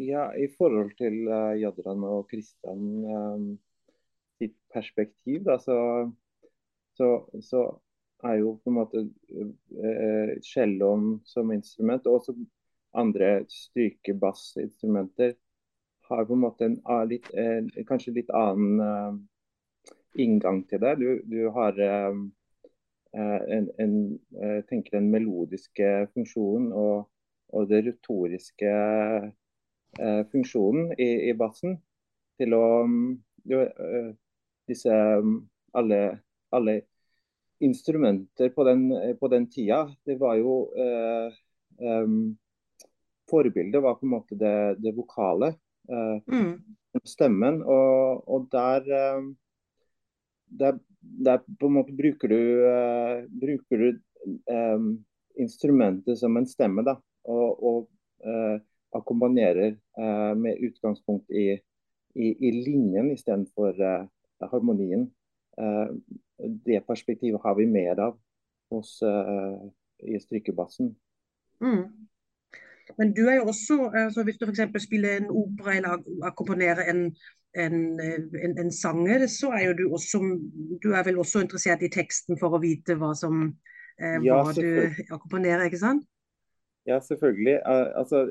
Ja, 0.00 0.36
i 0.36 0.48
forhold 0.58 0.94
til 0.96 1.28
uh, 1.28 1.60
Jadran 1.60 2.04
og 2.08 2.28
Kristian 2.30 3.04
eh, 3.04 3.40
sitt 4.40 4.54
perspektiv, 4.72 5.42
da, 5.44 5.58
så, 5.60 5.76
så, 6.96 7.08
så 7.44 7.64
er 8.24 8.38
jo 8.40 8.54
på 8.62 8.70
en 8.70 8.78
måte 8.78 9.02
uh, 9.04 10.30
som 11.28 11.52
instrument, 11.52 12.06
og 12.06 12.14
også 12.14 12.32
andre 12.96 13.44
strykebassinstrumenter, 13.52 15.34
har 16.08 16.24
på 16.24 16.32
en 16.38 16.44
måte 16.46 16.64
en 16.64 16.78
uh, 16.88 17.04
litt, 17.10 17.28
uh, 17.36 17.68
kanskje 17.88 18.14
litt 18.22 18.32
annen 18.32 19.20
inngang 20.16 20.64
til 20.70 20.80
det. 20.80 20.94
Du, 21.02 21.20
du 21.28 21.50
har 21.54 21.76
en, 21.78 22.32
en, 23.78 24.18
tenker 24.66 24.90
den 24.96 25.10
melodiske 25.12 26.08
funksjonen 26.14 26.72
og, 26.72 27.06
og 27.54 27.68
det 27.70 27.84
retoriske 27.86 28.72
eh, 29.98 30.22
funksjonen 30.32 30.92
i, 30.98 31.10
i 31.30 31.34
bassen 31.38 31.78
til 32.40 32.54
å 32.56 32.64
mm, 32.86 33.06
jo, 33.50 33.62
eh, 33.66 34.10
Disse 34.70 34.92
mm, 34.94 35.38
alle, 35.74 35.96
alle 36.54 36.76
instrumenter 37.60 38.52
på 38.54 38.64
den, 38.68 38.84
på 39.18 39.28
den 39.32 39.48
tida, 39.50 39.80
det 40.06 40.14
var 40.20 40.36
jo 40.38 40.60
eh, 40.78 41.34
em, 41.82 42.36
Forbildet 43.30 43.82
var 43.82 43.94
på 43.98 44.06
en 44.06 44.12
måte 44.14 44.34
det, 44.38 44.54
det 44.82 44.94
vokale. 44.96 45.54
eh, 45.90 46.22
Mm. 46.30 46.76
stemmen. 47.06 47.60
Og, 47.62 48.24
og 48.28 48.48
der, 48.52 48.86
eh, 48.90 49.26
der, 50.60 50.78
der 51.00 51.38
på 51.60 51.66
en 51.66 51.76
måte 51.76 51.94
bruker 51.96 52.28
du, 52.28 52.40
eh, 52.66 53.26
bruker 53.42 53.78
du 53.78 53.88
eh, 54.50 54.88
instrumentet 55.38 56.18
som 56.18 56.36
en 56.36 56.46
stemme, 56.46 56.82
da. 56.86 56.96
Og, 57.30 57.62
og 57.62 57.88
eh, 58.26 58.58
akkompagnerer 58.96 59.74
eh, 59.76 60.32
med 60.36 60.62
utgangspunkt 60.66 61.30
i, 61.30 61.58
i, 62.14 62.26
i 62.34 62.52
linjen 62.64 63.10
istedenfor 63.14 63.80
eh, 63.80 64.06
harmonien. 64.50 65.08
Eh, 65.58 65.88
det 66.66 66.82
perspektivet 66.86 67.40
har 67.44 67.54
vi 67.58 67.66
mer 67.70 68.00
av 68.00 68.18
hos, 68.70 69.02
eh, 69.02 69.58
i 70.14 70.20
strykebassen. 70.20 70.94
Mm. 71.60 71.84
Men 72.98 73.12
du 73.14 73.26
er 73.28 73.36
jo 73.40 73.50
også, 73.52 73.90
altså 73.94 74.24
hvis 74.24 74.38
du 74.38 74.46
f.eks. 74.48 74.82
spiller 74.82 75.16
en 75.16 75.30
opera 75.30 75.76
eller 75.76 76.00
akkompagnerer 76.26 76.90
en, 76.90 77.02
en, 77.54 77.76
eh, 78.00 78.22
en, 78.44 78.56
en 78.58 78.72
sanger, 78.72 79.26
så 79.26 79.52
er 79.56 79.68
jo 79.68 79.76
du 79.78 79.84
også 79.92 80.22
Du 80.82 80.92
er 80.92 81.04
vel 81.06 81.18
også 81.18 81.44
interessert 81.44 81.82
i 81.82 81.92
teksten 81.92 82.38
for 82.40 82.56
å 82.56 82.62
vite 82.62 82.96
hva 82.98 83.12
som 83.18 83.44
eh, 84.00 84.18
Ja, 84.26 84.42
du 84.56 84.90
akkompagnerer, 85.10 85.68
ikke 85.68 85.82
sant? 85.82 86.06
Ja, 86.88 86.98
selvfølgelig. 87.04 87.60
Eh, 87.60 87.88
altså, 88.00 88.24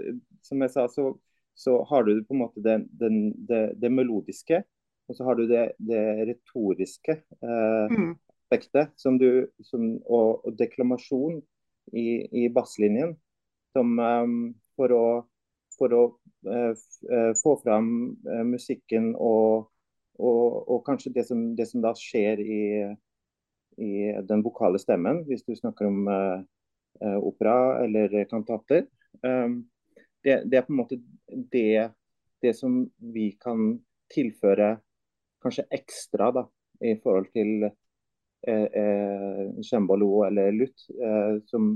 som 0.45 0.61
jeg 0.63 0.73
sa, 0.73 0.87
så, 0.91 1.11
så 1.57 1.79
har 1.89 2.05
du 2.07 2.19
på 2.23 2.35
en 2.35 2.43
måte 2.43 2.63
det, 2.63 2.81
den, 3.01 3.31
det, 3.49 3.63
det 3.81 3.91
melodiske, 3.91 4.63
og 5.09 5.17
så 5.17 5.25
har 5.25 5.39
du 5.39 5.47
det, 5.49 5.71
det 5.77 6.03
retoriske 6.29 7.15
eh, 7.17 7.87
Mm. 7.89 8.13
aspektet 8.49 8.93
som 8.95 9.17
du, 9.17 9.47
som, 9.61 9.97
og, 10.05 10.45
og 10.45 10.53
deklamasjon 10.57 11.41
i, 11.93 12.25
i 12.43 12.49
basslinjen. 12.53 13.15
Som 13.77 13.99
um, 13.99 14.37
for 14.77 14.93
å, 14.93 15.05
for 15.77 15.93
å 15.93 16.03
uh, 16.47 16.73
eh, 16.73 17.33
få 17.37 17.53
fram 17.61 17.89
uh, 18.25 18.45
musikken 18.47 19.11
og, 19.13 19.69
og, 20.17 20.45
og 20.65 20.81
kanskje 20.87 21.13
det 21.13 21.27
som, 21.27 21.43
det 21.57 21.67
som 21.69 21.83
da 21.83 21.93
skjer 21.97 22.41
i, 22.41 22.63
i 23.77 23.91
den 24.25 24.41
vokale 24.45 24.81
stemmen, 24.81 25.21
hvis 25.29 25.45
du 25.45 25.53
snakker 25.55 25.89
om 25.89 26.09
opera 26.99 27.83
eller 27.85 28.25
kantater. 28.27 28.87
Um, 29.23 29.61
det, 30.23 30.41
det 30.49 30.59
er 30.59 30.65
på 30.67 30.73
en 30.73 30.79
måte 30.81 30.99
det, 31.51 31.89
det 32.41 32.53
som 32.57 32.81
vi 33.13 33.31
kan 33.41 33.77
tilføre 34.13 34.77
kanskje 35.43 35.67
ekstra 35.71 36.31
da, 36.35 36.45
i 36.83 36.95
forhold 37.03 37.29
til 37.35 37.67
eh, 37.67 38.67
eh, 38.81 39.45
eller 40.27 40.51
lutt. 40.55 40.87
Eh, 40.89 41.37
som 41.45 41.71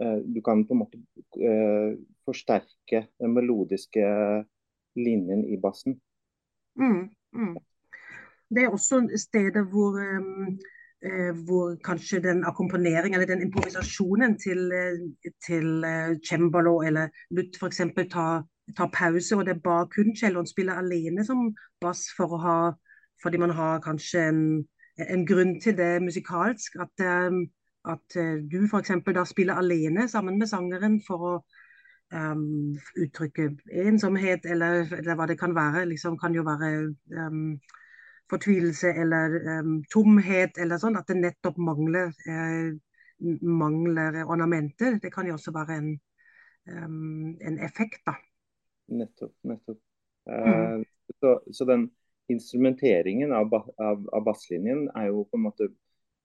eh, 0.00 0.18
du 0.24 0.40
kan 0.42 0.66
på 0.66 0.74
en 0.74 0.82
måte 0.82 1.00
eh, 1.40 1.96
forsterke 2.26 3.06
den 3.20 3.32
melodiske 3.36 4.04
linjen 4.96 5.44
i 5.44 5.58
bassen. 5.60 6.00
Mm. 6.80 7.08
Mm. 7.36 7.56
Det 8.48 8.62
er 8.62 8.70
også 8.70 9.02
steder 9.18 9.64
hvor, 9.70 9.96
um, 9.98 10.58
hvor 11.46 11.76
kanskje 11.84 12.22
den 12.24 12.44
akkompanering 12.44 13.14
eller 13.14 13.26
den 13.26 13.42
improvisasjonen 13.42 14.38
til, 14.38 14.72
eh, 14.72 15.32
til 15.46 15.84
eh, 15.84 16.16
cembalo 16.28 16.80
eller 16.82 17.08
lutt 17.30 17.58
f.eks. 17.60 17.80
tar 18.10 18.44
tar 18.76 18.90
pause, 18.92 19.36
og 19.36 19.44
det 19.46 19.52
er 19.54 19.60
bare 19.62 19.86
kun 19.86 20.16
celloen 20.16 20.46
spiller 20.46 20.74
alene 20.74 21.24
som 21.24 21.52
bass 21.80 22.08
for 22.16 22.34
å 22.34 22.40
ha 22.42 22.56
fordi 23.22 23.38
man 23.38 23.52
har 23.54 23.78
kanskje 23.80 24.24
en, 24.28 24.40
en 24.98 25.22
grunn 25.26 25.60
til 25.60 25.76
det 25.78 26.02
musikalsk. 26.02 26.76
At, 26.80 27.04
eh, 27.04 27.38
at 27.92 28.16
eh, 28.16 28.42
du 28.52 28.66
f.eks. 28.66 28.90
da 29.14 29.24
spiller 29.24 29.54
alene 29.54 30.08
sammen 30.08 30.38
med 30.38 30.50
sangeren 30.50 30.98
for 31.06 31.28
å 31.30 31.34
um, 32.12 32.76
uttrykke 33.02 33.50
ensomhet, 33.86 34.44
eller, 34.44 34.84
eller 34.98 35.16
hva 35.16 35.26
det 35.30 35.38
kan 35.40 35.54
være. 35.56 35.86
Liksom, 35.92 36.18
kan 36.18 36.34
jo 36.34 36.44
være 36.46 36.72
um, 37.16 37.56
fortvilelse 38.30 38.92
eller 39.02 39.36
um, 39.60 39.78
tomhet, 39.92 40.58
eller 40.58 40.80
sånn. 40.82 40.98
At 40.98 41.10
det 41.10 41.18
nettopp 41.20 41.58
mangler, 41.62 42.12
eh, 42.28 42.72
mangler 43.42 44.22
ornamenter. 44.24 44.98
Det 45.02 45.12
kan 45.14 45.28
jo 45.28 45.36
også 45.36 45.54
være 45.56 45.78
en, 45.80 45.92
um, 46.72 47.36
en 47.40 47.60
effekt, 47.64 48.02
da. 48.06 48.16
Nettopp. 48.86 49.34
nettopp. 49.46 49.80
Mm. 50.26 50.82
Uh, 50.82 51.16
så, 51.20 51.38
så 51.54 51.68
den 51.68 51.88
instrumenteringen 52.32 53.32
av, 53.32 53.54
av, 53.54 54.06
av 54.10 54.24
basslinjen 54.26 54.88
er 54.98 55.12
jo 55.12 55.22
på 55.30 55.38
en 55.38 55.44
måte 55.44 55.68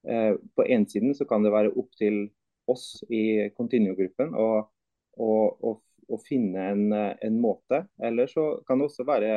uh, 0.10 0.34
På 0.58 0.66
ene 0.66 0.90
siden 0.90 1.14
så 1.14 1.28
kan 1.30 1.46
det 1.46 1.54
være 1.54 1.74
opp 1.78 1.92
til 2.00 2.24
oss 2.70 3.04
i 3.10 3.52
Continuo-gruppen 3.58 4.34
å, 4.38 4.48
å, 5.18 5.32
å, 5.70 5.74
å 6.12 6.20
finne 6.24 6.68
en, 6.74 6.84
eh, 6.96 7.14
en 7.28 7.40
måte. 7.42 7.86
Eller 8.04 8.30
så 8.32 8.62
kan 8.68 8.80
det 8.80 8.88
også 8.90 9.06
være 9.08 9.32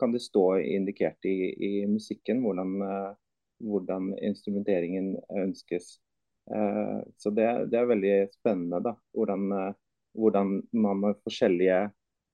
kan 0.00 0.12
det 0.12 0.22
stå 0.24 0.44
indikert 0.58 1.24
i, 1.28 1.52
i 1.52 1.72
musikken 1.86 2.42
hvordan, 2.44 2.76
eh, 2.82 3.10
hvordan 3.64 4.12
instrumenteringen 4.30 5.14
ønskes. 5.42 5.98
Eh, 6.54 6.98
så 7.16 7.32
det, 7.36 7.48
det 7.72 7.80
er 7.80 7.90
veldig 7.90 8.14
spennende 8.34 8.82
da, 8.88 8.94
hvordan, 9.16 9.50
eh, 9.56 9.74
hvordan 10.18 10.56
man 10.72 11.04
med 11.04 11.20
forskjellige 11.24 11.82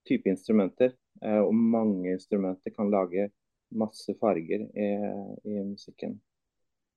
typer 0.07 0.33
instrumenter 0.33 0.95
og 1.27 1.55
mange 1.57 2.13
instrumenter 2.13 2.71
kan 2.77 2.91
lage 2.93 3.31
masse 3.75 4.13
farger 4.21 4.67
i, 4.69 4.89
i 5.49 5.63
musikken. 5.65 6.19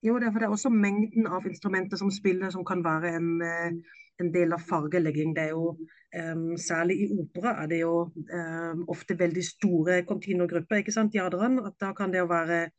Jo, 0.04 0.16
det 0.20 0.30
for 0.32 0.40
det 0.40 0.48
er 0.48 0.54
også 0.56 0.70
mengden 0.72 1.28
av 1.28 1.48
instrumenter 1.48 2.00
som 2.00 2.12
spiller 2.12 2.52
som 2.54 2.64
kan 2.66 2.84
være 2.86 3.12
en, 3.18 3.32
eh, 3.44 3.98
en 4.24 4.30
del 4.32 4.54
av 4.56 4.64
fargelegging. 4.64 5.34
Det 5.36 5.44
er 5.44 5.50
jo, 5.50 5.76
um, 6.16 6.58
Særlig 6.58 7.02
i 7.04 7.08
opera 7.12 7.56
er 7.64 7.68
det 7.68 7.82
jo 7.82 7.96
um, 8.08 8.86
ofte 8.88 9.18
veldig 9.20 9.44
store 9.44 10.04
kontinuergrupper, 10.08 10.80
ikke 10.80 10.96
sant, 10.96 11.16
Jadran? 11.16 11.60
At 11.66 11.76
da 11.80 11.92
kan 11.94 12.12
det 12.12 12.24
jo 12.24 12.30
være 12.32 12.70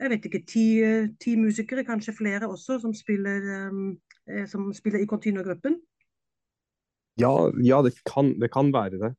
jeg 0.00 0.10
vet 0.12 0.24
ikke, 0.28 0.42
ti, 0.44 0.64
ti 1.20 1.36
musikere, 1.40 1.84
kanskje 1.84 2.12
flere 2.12 2.48
også, 2.48 2.78
som 2.80 2.92
spiller, 2.94 3.68
um, 3.68 3.96
som 4.46 4.72
spiller 4.76 5.00
i 5.00 5.08
kontinuergruppen? 5.08 5.78
Ja, 7.20 7.32
ja 7.64 7.80
det, 7.82 7.94
kan, 8.04 8.34
det, 8.40 8.50
kan, 8.52 8.72
være 8.72 9.00
det. 9.00 9.12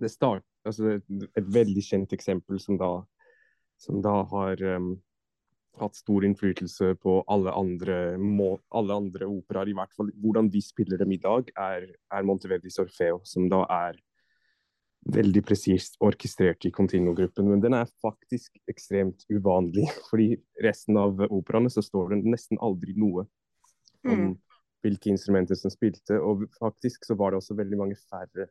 Det 0.00 0.10
start, 0.10 0.42
altså 0.64 1.00
et 1.36 1.54
veldig 1.54 1.82
kjent 1.82 2.12
eksempel 2.14 2.60
som 2.62 2.78
da, 2.78 2.92
som 3.78 3.98
da 4.02 4.20
har 4.30 4.62
hatt 5.78 5.96
stor 5.96 6.24
innflytelse 6.26 6.94
på 7.00 7.20
alle 7.30 7.52
andre, 7.56 8.18
må, 8.18 8.52
alle 8.74 8.96
andre 8.96 9.28
operaer, 9.30 9.70
i 9.70 9.76
hvert 9.76 9.94
fall 9.96 10.10
hvordan 10.20 10.50
vi 10.52 10.62
spiller 10.64 11.00
dem 11.00 11.14
i 11.14 11.20
dag, 11.22 11.50
er, 11.56 11.86
er 12.12 12.26
Monteverdis 12.26 12.80
Orfeo, 12.82 13.20
som 13.24 13.48
da 13.52 13.62
er 13.70 13.98
veldig 15.08 15.42
presist 15.46 15.96
orkestrert 16.04 16.66
i 16.68 16.72
Continuo-gruppen. 16.74 17.48
Men 17.48 17.62
den 17.64 17.76
er 17.78 17.90
faktisk 18.02 18.58
ekstremt 18.70 19.24
uvanlig, 19.32 19.86
fordi 20.10 20.34
resten 20.64 20.98
av 21.00 21.22
operaene 21.30 21.72
så 21.72 21.84
står 21.84 22.14
det 22.14 22.22
nesten 22.26 22.60
aldri 22.60 22.96
noe 22.98 23.26
om 24.08 24.16
mm. 24.16 24.30
hvilke 24.84 25.12
instrumenter 25.12 25.58
som 25.58 25.72
spilte. 25.72 26.18
Og 26.20 26.46
faktisk 26.58 27.08
så 27.08 27.16
var 27.18 27.32
det 27.32 27.40
også 27.40 27.56
veldig 27.58 27.80
mange 27.80 27.98
færre 28.10 28.50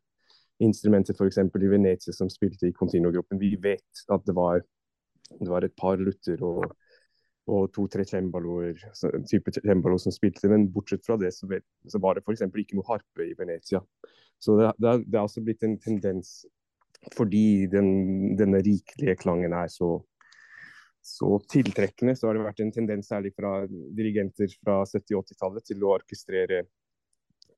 instrumenter 0.59 1.15
f.eks. 1.15 1.39
i 1.39 1.71
Venezia 1.71 2.13
som 2.15 2.29
spilte 2.31 2.67
i 2.67 2.75
Continuo-gruppen. 2.75 3.39
Vi 3.39 3.53
vet 3.61 4.05
at 4.11 4.25
det 4.27 4.35
var, 4.35 4.63
det 5.37 5.49
var 5.49 5.65
et 5.65 5.75
par 5.79 6.01
lutter 6.01 6.41
og 6.43 6.65
og 7.49 7.71
to-tre 7.73 8.05
cembaloer, 8.07 8.77
type 9.29 9.53
cembalo 9.57 9.97
som 10.01 10.13
spilte. 10.13 10.49
Men 10.51 10.67
bortsett 10.73 11.05
fra 11.05 11.17
det, 11.19 11.33
så, 11.35 11.49
var 11.99 12.17
det 12.17 12.23
f.eks. 12.25 12.45
ikke 12.47 12.77
noe 12.77 12.87
harpe 12.89 13.25
i 13.25 13.35
Venezia. 13.37 13.81
Så 14.39 14.55
det, 14.59 14.71
det, 14.79 14.95
det, 15.07 15.17
er 15.17 15.25
også 15.25 15.43
blitt 15.43 15.65
en 15.67 15.75
tendens, 15.81 16.43
fordi 17.15 17.67
den, 17.71 17.89
denne 18.39 18.61
rikelige 18.63 19.17
klangen 19.19 19.55
er 19.55 19.71
så, 19.71 19.97
så 21.03 21.37
tiltrekkende, 21.51 22.15
så 22.15 22.29
har 22.29 22.37
det 22.37 22.45
vært 22.45 22.61
en 22.63 22.75
tendens 22.75 23.09
særlig 23.11 23.33
fra 23.35 23.63
dirigenter 23.67 24.51
fra 24.59 24.81
70- 24.87 25.19
80-tallet 25.19 25.67
til 25.71 25.83
å 25.83 25.93
orkestrere, 25.97 26.63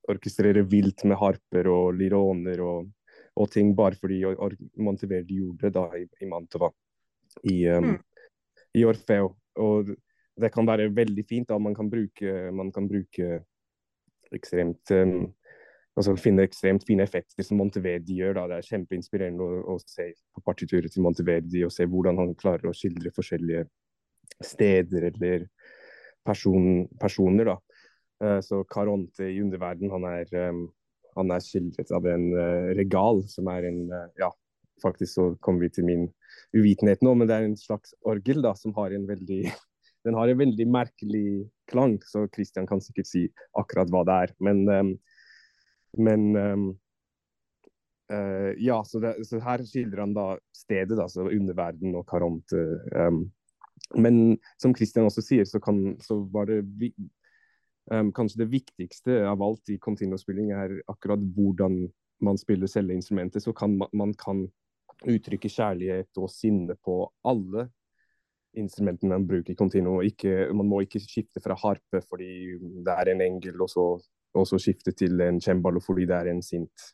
orkestrere 0.10 0.65
vilt 0.69 1.05
med 1.05 1.19
harper 1.21 1.69
og 1.69 1.91
lironer 2.00 2.63
og, 2.65 2.89
og 3.38 3.51
ting, 3.53 3.75
bare 3.77 4.00
fordi 4.00 4.24
Monteverdi 4.81 5.41
gjorde 5.43 5.67
det 5.67 5.75
da 5.77 5.86
i, 6.00 6.07
i 6.21 6.29
Mantova. 6.29 6.71
I, 7.48 7.57
um, 7.71 7.93
mm. 7.93 8.25
i 8.77 8.86
Orfeo. 8.86 9.36
Og 9.60 9.91
det 10.41 10.51
kan 10.53 10.67
være 10.67 10.91
veldig 10.96 11.25
fint. 11.27 11.50
da 11.50 11.58
Man 11.58 11.75
kan 11.75 11.89
bruke, 11.89 12.51
man 12.51 12.72
kan 12.72 12.88
bruke 12.88 13.41
ekstremt 14.31 14.91
um, 14.96 15.34
altså 15.98 16.15
finne 16.20 16.46
ekstremt 16.48 16.86
fine 16.88 17.03
effekter 17.03 17.43
som 17.43 17.60
Monteverdi 17.60 18.20
gjør. 18.22 18.39
da 18.39 18.48
Det 18.48 18.58
er 18.58 18.70
kjempeinspirerende 18.70 19.43
å, 19.43 19.75
å 19.75 19.77
se 19.84 20.12
på 20.34 20.43
partituret 20.46 20.93
til 20.93 21.03
Monteverdi 21.05 21.65
og 21.65 21.74
se 21.75 21.88
hvordan 21.89 22.20
han 22.22 22.36
klarer 22.39 22.70
å 22.70 22.75
skildre 22.75 23.13
forskjellige 23.15 23.65
steder 24.41 25.10
eller 25.12 25.47
person, 26.25 26.88
personer. 26.99 27.52
da 27.52 27.58
uh, 28.23 28.39
Så 28.45 28.63
Caronte 28.71 29.28
i 29.28 29.41
underverden 29.43 29.91
han 29.91 30.08
er, 30.10 30.32
um, 30.49 30.67
han 31.17 31.36
er 31.36 31.43
skildret 31.43 31.91
av 31.91 32.08
en 32.08 32.30
uh, 32.38 32.71
regal, 32.78 33.25
som 33.28 33.52
er 33.52 33.67
en 33.71 33.84
uh, 33.91 34.08
ja, 34.19 34.32
faktisk 34.84 35.13
så 35.17 35.28
kommer 35.44 35.65
vi 35.65 35.74
til 35.78 35.88
min 35.88 36.08
uvitenhet 36.58 37.04
nå, 37.06 37.13
men 37.15 37.30
det 37.30 37.38
er 37.38 37.48
en 37.48 37.60
slags 37.60 37.94
orgel 38.08 38.41
da, 38.44 38.54
som 38.58 38.76
har 38.78 38.94
en 38.96 39.08
veldig 39.10 39.44
den 40.06 40.17
har 40.17 40.32
en 40.32 40.39
veldig 40.39 40.67
merkelig 40.72 41.26
klang, 41.70 42.00
så 42.06 42.26
Christian 42.34 42.67
kan 42.70 42.82
sikkert 42.82 43.10
si 43.10 43.26
akkurat 43.58 43.91
hva 43.94 44.04
det 44.08 44.15
er. 44.26 44.34
Men, 44.41 44.63
um, 44.70 44.94
men 46.02 46.24
um, 46.36 46.65
uh, 48.13 48.52
ja, 48.58 48.82
så, 48.88 49.02
det, 49.04 49.15
så, 49.30 49.41
her 49.46 49.63
skildrer 49.67 50.06
han 50.06 50.15
da 50.17 50.26
stedet, 50.58 50.98
da, 50.98 51.06
så 51.12 51.28
underverden 51.30 51.96
og 52.00 52.08
Caronte. 52.10 52.65
Um, 52.96 53.28
men 53.94 54.39
som 54.62 54.74
Christian 54.76 55.06
også 55.06 55.24
sier, 55.26 55.46
så, 55.46 55.62
kan, 55.62 56.00
så 56.02 56.22
var 56.34 56.50
det 56.50 56.63
kanskje 58.15 58.44
det 58.44 58.52
viktigste 58.54 59.17
av 59.28 59.41
alt 59.44 59.72
i 59.74 59.80
continuo-spilling 59.82 60.54
er 60.56 60.78
akkurat 60.91 61.22
hvordan 61.36 61.84
man 62.24 62.38
spiller 62.39 62.70
selve 62.70 62.96
instrumentet. 62.96 63.44
Så 63.44 63.54
kan 63.58 63.76
man, 63.78 63.89
man 63.91 64.13
kan 64.15 64.46
uttrykke 65.09 65.49
kjærlighet 65.49 66.17
og 66.21 66.29
sinne 66.29 66.75
på 66.77 67.03
alle 67.25 67.67
instrumentene 68.57 69.15
man 69.15 69.27
bruker 69.27 69.53
i 69.53 69.55
continuo. 69.55 70.01
man 70.53 70.67
må 70.67 70.81
ikke 70.81 70.99
skifte 70.99 71.41
fra 71.41 71.55
harpe 71.55 72.01
fordi 72.09 72.57
det 72.85 72.93
er 72.93 73.11
en 73.11 73.21
engel, 73.21 73.61
og 73.61 73.69
så, 73.69 73.85
og 74.33 74.47
så 74.47 74.59
skifte 74.59 74.91
til 74.91 75.21
en 75.21 75.41
cembalo 75.41 75.79
fordi 75.79 76.05
det 76.05 76.15
er 76.15 76.31
en 76.31 76.41
sint 76.41 76.91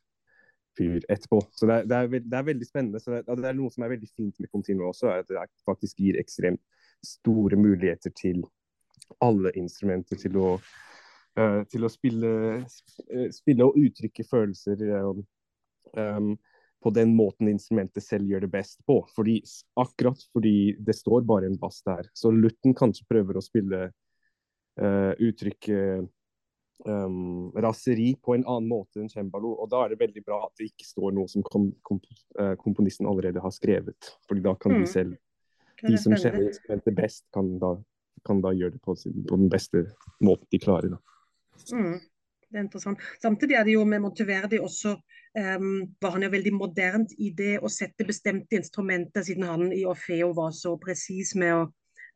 fyr 0.77 1.01
etterpå. 1.09 1.41
Så 1.51 1.65
det 1.65 1.75
er, 1.75 1.85
det 1.89 1.97
er, 1.97 2.07
det 2.07 2.37
er 2.37 2.49
veldig 2.51 2.67
spennende. 2.67 2.99
Det, 2.99 3.23
det, 3.25 3.45
er 3.45 3.57
noe 3.57 3.73
som 3.73 3.83
er 3.83 3.93
veldig 3.95 4.09
fint 4.15 4.39
med 4.39 4.51
continuo 4.53 4.91
også, 4.91 5.09
er 5.09 5.23
at 5.23 5.29
det 5.29 5.47
faktisk 5.65 5.97
gir 5.97 6.19
ekstremt 6.21 6.61
store 7.05 7.57
muligheter 7.57 8.13
til 8.13 8.43
alle 9.23 9.51
instrumenter 9.57 10.19
til 10.19 10.37
å, 10.37 10.51
uh, 11.39 11.61
til 11.71 11.85
å 11.85 11.91
spille, 11.91 12.33
uh, 12.61 13.29
spille, 13.33 13.65
og 13.65 13.77
uttrykke 13.81 14.25
følelser. 14.29 14.83
Um, 15.97 16.35
på 16.83 16.91
den 16.93 17.15
måten 17.17 17.49
instrumentet 17.49 18.05
selv 18.05 18.29
gjør 18.29 18.45
det 18.45 18.51
best 18.53 18.81
på. 18.85 18.99
Fordi, 19.15 19.39
akkurat 19.79 20.21
fordi 20.33 20.75
det 20.79 20.95
står 20.95 21.25
bare 21.27 21.49
en 21.49 21.57
bass 21.59 21.81
der. 21.85 22.09
Så 22.13 22.31
Lutten 22.31 22.75
kanskje 22.77 23.07
prøver 23.09 23.39
å 23.39 23.43
spille 23.43 23.87
uh, 23.89 25.13
uttrykket 25.17 26.07
um, 26.85 27.49
raseri 27.57 28.11
på 28.21 28.35
en 28.35 28.45
annen 28.45 28.69
måte 28.69 29.01
enn 29.01 29.11
cembalo. 29.11 29.55
Og 29.57 29.69
da 29.71 29.83
er 29.83 29.93
det 29.93 30.01
veldig 30.03 30.23
bra 30.25 30.43
at 30.45 30.53
det 30.59 30.69
ikke 30.71 30.87
står 30.87 31.15
noe 31.17 31.31
som 31.31 31.45
kom, 31.45 31.71
kom, 31.87 32.01
uh, 32.39 32.53
komponisten 32.61 33.09
allerede 33.09 33.43
har 33.43 33.55
skrevet. 33.55 34.13
Fordi 34.29 34.45
da 34.45 34.53
kan 34.59 34.77
mm. 34.77 34.83
de 34.83 34.91
selv, 34.91 35.17
de 35.83 35.97
som 36.01 36.13
kjenner 36.15 36.49
instrumentet 36.49 36.97
best, 36.97 37.25
kan 37.33 37.55
da, 37.61 37.73
kan 38.27 38.43
da 38.45 38.53
gjøre 38.53 38.77
det 38.77 38.83
på, 38.85 38.93
på, 38.93 39.33
den 39.33 39.49
beste 39.53 39.87
måten 40.21 40.49
de 40.53 40.61
klarer. 40.61 40.93
Da. 40.93 41.01
Mm. 41.73 41.97
Interessant. 42.55 42.99
Samtidig 43.21 43.57
er 43.59 43.65
det 43.67 43.73
jo 43.73 43.83
med 43.83 43.99
Monteverdi 43.99 44.59
også 44.63 44.93
um, 44.95 45.81
var 46.01 46.13
han 46.15 46.23
jo 46.23 46.29
veldig 46.31 46.53
modernt 46.55 47.11
i 47.19 47.33
det 47.35 47.57
å 47.59 47.71
sette 47.71 48.07
bestemte 48.07 48.55
instrumenter, 48.55 49.25
siden 49.27 49.43
han 49.47 49.73
i 49.75 49.83
Orfeo 49.85 50.31
var 50.37 50.53
så 50.55 50.77
presis 50.79 51.33
med 51.35 51.55
å, 51.57 51.65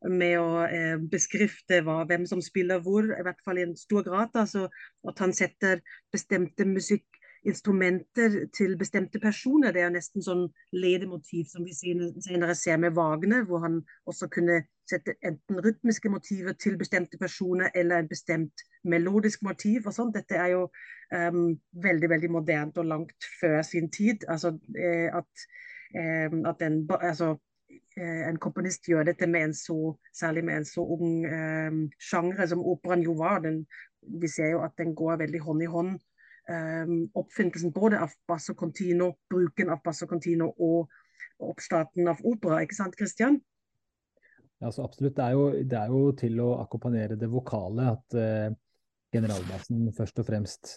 med 0.08 0.38
å 0.40 0.64
eh, 0.64 0.96
beskrifte 1.12 1.82
hva, 1.84 2.00
hvem 2.08 2.24
som 2.26 2.40
spiller 2.42 2.80
hvor, 2.82 3.12
i 3.12 3.26
hvert 3.26 3.44
fall 3.44 3.60
i 3.60 3.66
en 3.66 3.76
stor 3.76 4.06
grad. 4.08 4.32
Altså, 4.32 4.70
at 5.08 5.20
han 5.20 5.36
setter 5.36 5.84
bestemte 6.14 6.66
musikkinstrumenter 6.66 8.46
til 8.56 8.78
bestemte 8.80 9.20
personer. 9.20 9.76
Det 9.76 9.84
er 9.84 9.92
nesten 9.94 10.24
sånn 10.24 10.48
ledemotiv 10.72 11.52
som 11.52 11.68
vi 11.68 11.76
senere 11.76 12.56
ser 12.58 12.80
med 12.80 12.96
Wagner, 12.96 13.44
hvor 13.46 13.62
han 13.68 13.82
også 14.08 14.32
kunne 14.32 14.62
sette 14.90 15.14
enten 15.24 15.60
rytmiske 15.64 16.10
motiver 16.10 16.52
til 16.52 16.78
bestemte 16.78 17.18
personer 17.18 17.70
eller 17.74 18.02
en 18.02 18.08
bestemt 18.08 18.64
melodisk 18.84 19.42
motiv. 19.42 19.86
og 19.86 19.94
sånt. 19.94 20.14
Dette 20.14 20.34
er 20.34 20.52
jo 20.54 20.68
um, 21.14 21.60
veldig 21.72 22.10
veldig 22.10 22.30
moderne 22.30 22.72
og 22.76 22.84
langt 22.84 23.30
før 23.40 23.62
sin 23.62 23.90
tid. 23.90 24.26
Altså, 24.28 24.58
eh, 24.78 25.08
at, 25.16 25.46
eh, 25.94 26.30
at 26.50 26.62
en, 26.62 26.88
altså, 27.00 27.36
eh, 27.96 28.28
en, 28.28 28.38
komponist 28.38 28.88
gjør 28.88 29.02
dette 29.02 29.26
med 29.26 29.44
en 29.44 29.54
så, 29.54 29.96
særlig 30.14 30.44
med 30.44 30.56
en 30.56 30.64
så 30.64 30.80
ung 30.80 31.26
um, 31.26 31.90
sjanger 32.00 32.46
som 32.46 32.64
operaen 32.64 33.02
jo 33.02 33.12
var. 33.12 33.38
Den, 33.38 33.66
vi 34.20 34.28
ser 34.28 34.50
jo 34.56 34.62
at 34.62 34.72
den 34.78 34.94
går 34.94 35.16
veldig 35.16 35.40
hånd 35.40 35.62
i 35.62 35.70
hånd 35.70 35.98
um, 36.50 37.10
oppfinnelsen 37.14 37.72
både 37.72 38.00
av 38.02 38.14
basso 38.28 38.54
continuo, 38.54 39.14
bruken 39.30 39.70
av 39.70 39.82
basso 39.84 40.06
continuo 40.06 40.52
og 40.58 40.90
oppstarten 41.42 42.08
av 42.08 42.22
opera. 42.26 42.62
Ikke 42.62 42.78
sant, 42.78 42.98
Christian? 42.98 43.40
Ja, 44.62 44.70
så 44.72 44.84
absolutt. 44.86 45.16
Det 45.16 45.24
er, 45.24 45.32
jo, 45.34 45.46
det 45.66 45.78
er 45.78 45.90
jo 45.90 46.02
til 46.14 46.38
å 46.38 46.52
akkompagnere 46.62 47.16
det 47.18 47.26
vokale 47.30 47.88
at 47.96 48.14
eh, 48.14 48.52
generalbassen 49.10 49.88
først 49.96 50.22
og 50.22 50.28
fremst 50.28 50.76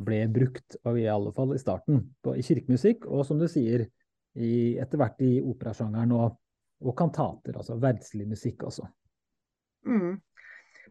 ble 0.00 0.22
brukt, 0.32 0.78
og 0.88 0.96
i 0.98 1.04
alle 1.12 1.30
fall 1.36 1.52
i 1.54 1.60
starten, 1.60 2.00
på, 2.24 2.32
i 2.34 2.42
kirkemusikk, 2.42 3.04
og 3.06 3.26
som 3.28 3.38
du 3.38 3.44
sier, 3.50 3.84
i, 4.34 4.74
etter 4.80 4.98
hvert 4.98 5.20
i 5.22 5.36
operasjangeren 5.44 6.16
og, 6.16 6.38
og 6.82 6.96
kantater, 6.98 7.60
altså 7.60 7.76
verdslig 7.78 8.26
musikk 8.32 8.64
også. 8.70 8.88
Mm. 9.86 10.16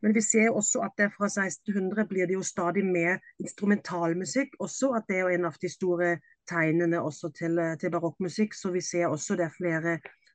Men 0.05 0.13
vi 0.13 0.21
ser 0.21 0.53
også 0.53 0.85
at 0.85 0.93
det 1.01 1.09
fra 1.17 1.27
1600 1.31 2.05
blir 2.07 2.29
det 2.29 2.37
jo 2.37 2.45
stadig 2.45 2.85
mer 2.85 3.17
instrumentalmusikk 3.41 4.55
også. 4.59 4.93
At 4.99 5.09
det 5.09 5.19
er 5.19 5.33
en 5.33 5.47
av 5.49 5.57
de 5.61 5.69
store 5.71 6.17
tegnene 6.49 6.99
også 7.01 7.31
til, 7.37 7.61
til 7.79 7.93
barokkmusikk. 7.93 8.55
Så 8.55 8.73
vi 8.75 8.81
ser 8.83 9.07
også 9.07 9.37
det 9.39 9.47
er 9.47 9.55
flere 9.55 9.93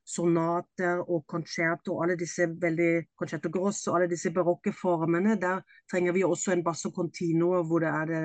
sonater 0.09 1.03
og 1.05 1.25
concerto, 1.29 1.99
alle 2.01 2.17
disse 2.17 2.47
veldig 2.61 2.91
concerto 3.19 3.51
grosso, 3.53 3.93
alle 3.93 4.09
disse 4.09 4.31
barokke 4.33 4.73
formene. 4.73 5.37
Der 5.41 5.61
trenger 5.91 6.15
vi 6.17 6.25
også 6.25 6.55
en 6.55 6.63
basso 6.65 6.91
continuo 6.95 7.61
hvor 7.67 7.83
det 7.83 7.91
er 7.93 8.09
det 8.09 8.23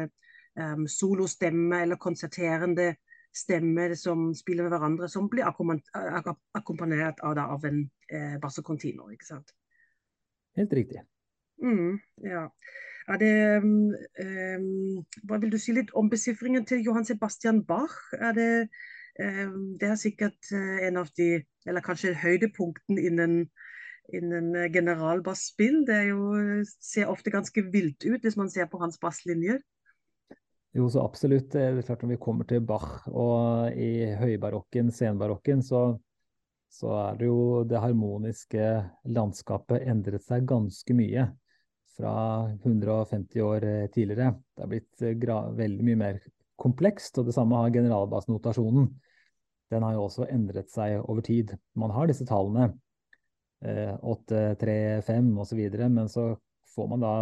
um, 0.61 0.87
solostemme 0.89 1.83
eller 1.85 2.01
konserterende 2.01 2.95
stemmer 3.35 3.95
som 3.99 4.31
spiller 4.35 4.65
med 4.65 4.77
hverandre, 4.77 5.09
som 5.11 5.29
blir 5.29 5.47
akkompagnert 5.49 7.21
av, 7.27 7.39
av 7.39 7.65
en 7.67 7.81
eh, 8.07 8.37
basso 8.43 8.63
continuo. 8.63 9.11
ikke 9.11 9.27
sant? 9.27 9.51
Helt 10.55 10.73
riktig. 10.73 11.03
Mm, 11.63 11.99
ja. 12.23 12.47
Det, 13.21 13.33
um, 13.61 15.03
hva 15.27 15.39
vil 15.43 15.51
du 15.53 15.59
si 15.61 15.75
litt 15.77 15.91
om 15.99 16.07
besifringen 16.13 16.65
til 16.65 16.85
Johan 16.87 17.05
Sebastian 17.05 17.65
Bach? 17.67 17.97
Er 18.15 18.33
det, 18.39 18.53
det 19.15 19.89
er 19.89 20.01
sikkert 20.01 20.51
eh, 20.53 20.87
en 20.89 20.99
av 20.99 21.11
de, 21.19 21.29
eller 21.69 21.85
kanskje 21.85 22.15
høydepunkten 22.19 22.99
innen, 22.99 23.37
innen 24.13 24.51
generalbassspill. 24.75 25.85
Det 25.87 26.01
er 26.01 26.09
jo, 26.11 26.65
ser 26.83 27.13
ofte 27.13 27.33
ganske 27.35 27.67
vilt 27.71 28.05
ut 28.07 28.25
hvis 28.25 28.39
man 28.41 28.51
ser 28.51 28.67
på 28.71 28.81
hans 28.83 28.99
basslinjer. 29.03 29.63
Jo, 30.75 30.89
så 30.91 31.05
absolutt. 31.05 31.53
Det 31.55 31.63
er 31.63 31.85
klart 31.87 32.03
Når 32.03 32.17
vi 32.17 32.23
kommer 32.25 32.49
til 32.51 32.65
Bach 32.67 33.07
og 33.07 33.71
i 33.79 34.11
høybarokken, 34.19 34.91
senbarokken, 34.91 35.63
så, 35.63 35.93
så 36.67 36.91
er 37.05 37.21
det 37.21 37.31
jo 37.31 37.63
det 37.71 37.79
harmoniske 37.79 38.67
landskapet 39.07 39.87
endret 39.87 40.27
seg 40.27 40.49
ganske 40.51 40.99
mye 40.99 41.29
fra 41.95 42.15
150 42.65 43.47
år 43.47 43.65
eh, 43.71 43.87
tidligere. 43.95 44.35
Det 44.51 44.65
har 44.65 44.73
blitt 44.73 45.07
eh, 45.07 45.55
veldig 45.63 45.87
mye 45.87 46.01
mer 46.01 46.19
komplekst, 46.59 47.19
og 47.19 47.29
det 47.29 47.37
samme 47.37 47.63
har 47.63 47.71
generalbassnotasjonen. 47.75 48.89
Den 49.75 49.85
har 49.87 49.97
jo 49.97 50.07
også 50.07 50.29
endret 50.31 50.71
seg 50.73 51.01
over 51.03 51.25
tid. 51.27 51.57
Man 51.79 51.93
har 51.95 52.07
disse 52.11 52.27
tallene, 52.29 52.71
eh, 53.67 53.95
8, 53.99 54.45
3, 54.61 54.77
5 55.07 55.33
osv., 55.43 55.65
men 55.89 56.07
så 56.11 56.31
får 56.75 56.93
man 56.93 57.03
da 57.03 57.15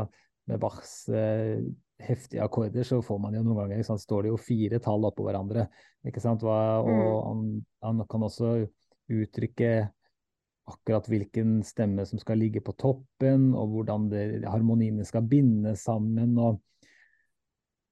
med 0.51 0.61
Bachs 0.61 1.09
eh, 1.09 1.63
heftige 2.03 2.43
akkorder, 2.45 2.85
så 2.85 3.01
får 3.05 3.19
man 3.23 3.37
jo 3.37 3.43
noen 3.47 3.63
ganger 3.63 3.83
sant, 3.87 4.03
står 4.03 4.27
det 4.27 4.33
jo 4.33 4.41
fire 4.41 4.81
tall 4.83 5.07
oppå 5.09 5.27
hverandre. 5.27 5.69
ikke 6.07 6.23
sant? 6.23 6.43
Hva, 6.45 6.83
og 6.83 6.93
mm. 6.93 7.03
han, 7.29 7.43
han, 7.87 8.07
kan 8.11 8.27
også 8.27 8.55
uttrykke 9.13 9.73
akkurat 10.73 11.09
hvilken 11.11 11.61
stemme 11.67 12.05
som 12.07 12.21
skal 12.23 12.41
ligge 12.43 12.63
på 12.65 12.75
toppen, 12.79 13.51
og 13.59 13.75
hvordan 13.75 14.09
det, 14.13 14.25
harmoniene 14.51 15.07
skal 15.07 15.27
bindes 15.29 15.87
sammen. 15.87 16.37
og 16.39 16.61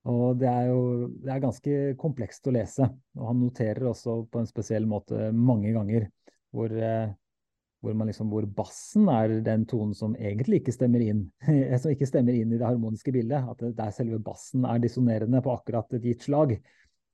og 0.08 0.38
det 0.40 0.48
er 0.48 0.70
jo 0.70 1.08
det 1.20 1.32
er 1.34 1.42
ganske 1.42 1.78
komplekst 2.00 2.46
å 2.48 2.54
lese. 2.56 2.86
Og 3.18 3.26
han 3.28 3.40
noterer 3.42 3.90
også 3.90 4.22
på 4.32 4.40
en 4.40 4.48
spesiell 4.48 4.86
måte 4.88 5.28
mange 5.36 5.74
ganger 5.76 6.08
hvor 6.54 6.72
eh, 6.72 7.10
hvor, 7.80 7.96
liksom, 7.96 8.28
hvor, 8.28 8.44
bassen 8.44 9.08
er 9.08 9.38
den 9.44 9.64
tonen 9.68 9.94
som 9.96 10.14
egentlig 10.18 10.60
ikke 10.60 10.74
stemmer 10.74 11.00
inn 11.00 11.22
som 11.80 11.92
ikke 11.92 12.08
stemmer 12.08 12.36
inn 12.36 12.52
i 12.52 12.58
det 12.60 12.66
harmoniske 12.66 13.12
bildet. 13.14 13.46
At 13.48 13.62
det, 13.62 13.72
der 13.78 13.94
selve 13.96 14.20
bassen 14.24 14.66
er 14.68 14.82
dissonerende 14.82 15.40
på 15.44 15.54
akkurat 15.54 15.96
et 15.96 16.04
gitt 16.04 16.26
slag. 16.28 16.58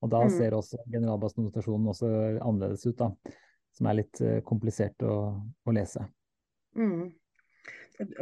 Og 0.05 0.13
da 0.13 0.25
mm. 0.27 0.33
ser 0.35 0.57
også 0.57 0.81
generalbassnotasjonen 0.93 1.93
også 1.93 2.11
annerledes 2.45 2.85
ut, 2.87 2.99
da. 2.99 3.37
Som 3.77 3.89
er 3.91 4.01
litt 4.01 4.21
uh, 4.25 4.41
komplisert 4.45 5.03
å, 5.07 5.15
å 5.39 5.75
lese. 5.75 6.03
Mm. 6.77 7.13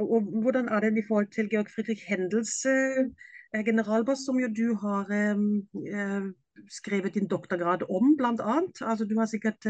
Og 0.02 0.30
hvordan 0.44 0.68
er 0.68 0.84
det 0.84 0.98
i 0.98 1.06
forhold 1.06 1.32
til 1.34 1.50
Georg 1.50 1.70
Friedrich 1.72 2.04
Hendels 2.08 2.60
uh, 2.68 3.08
generalbass, 3.66 4.26
som 4.26 4.38
jo 4.40 4.50
du 4.50 4.74
har 4.82 5.10
uh, 5.10 6.30
skrevet 6.70 7.14
din 7.14 7.26
doktorgrad 7.30 7.86
om, 7.88 8.14
bl.a. 8.18 8.60
Altså, 8.80 9.04
du 9.04 9.18
har 9.18 9.26
sikkert 9.30 9.66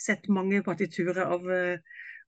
sett 0.00 0.28
mange 0.32 0.62
partiturer 0.64 1.24
av 1.26 1.44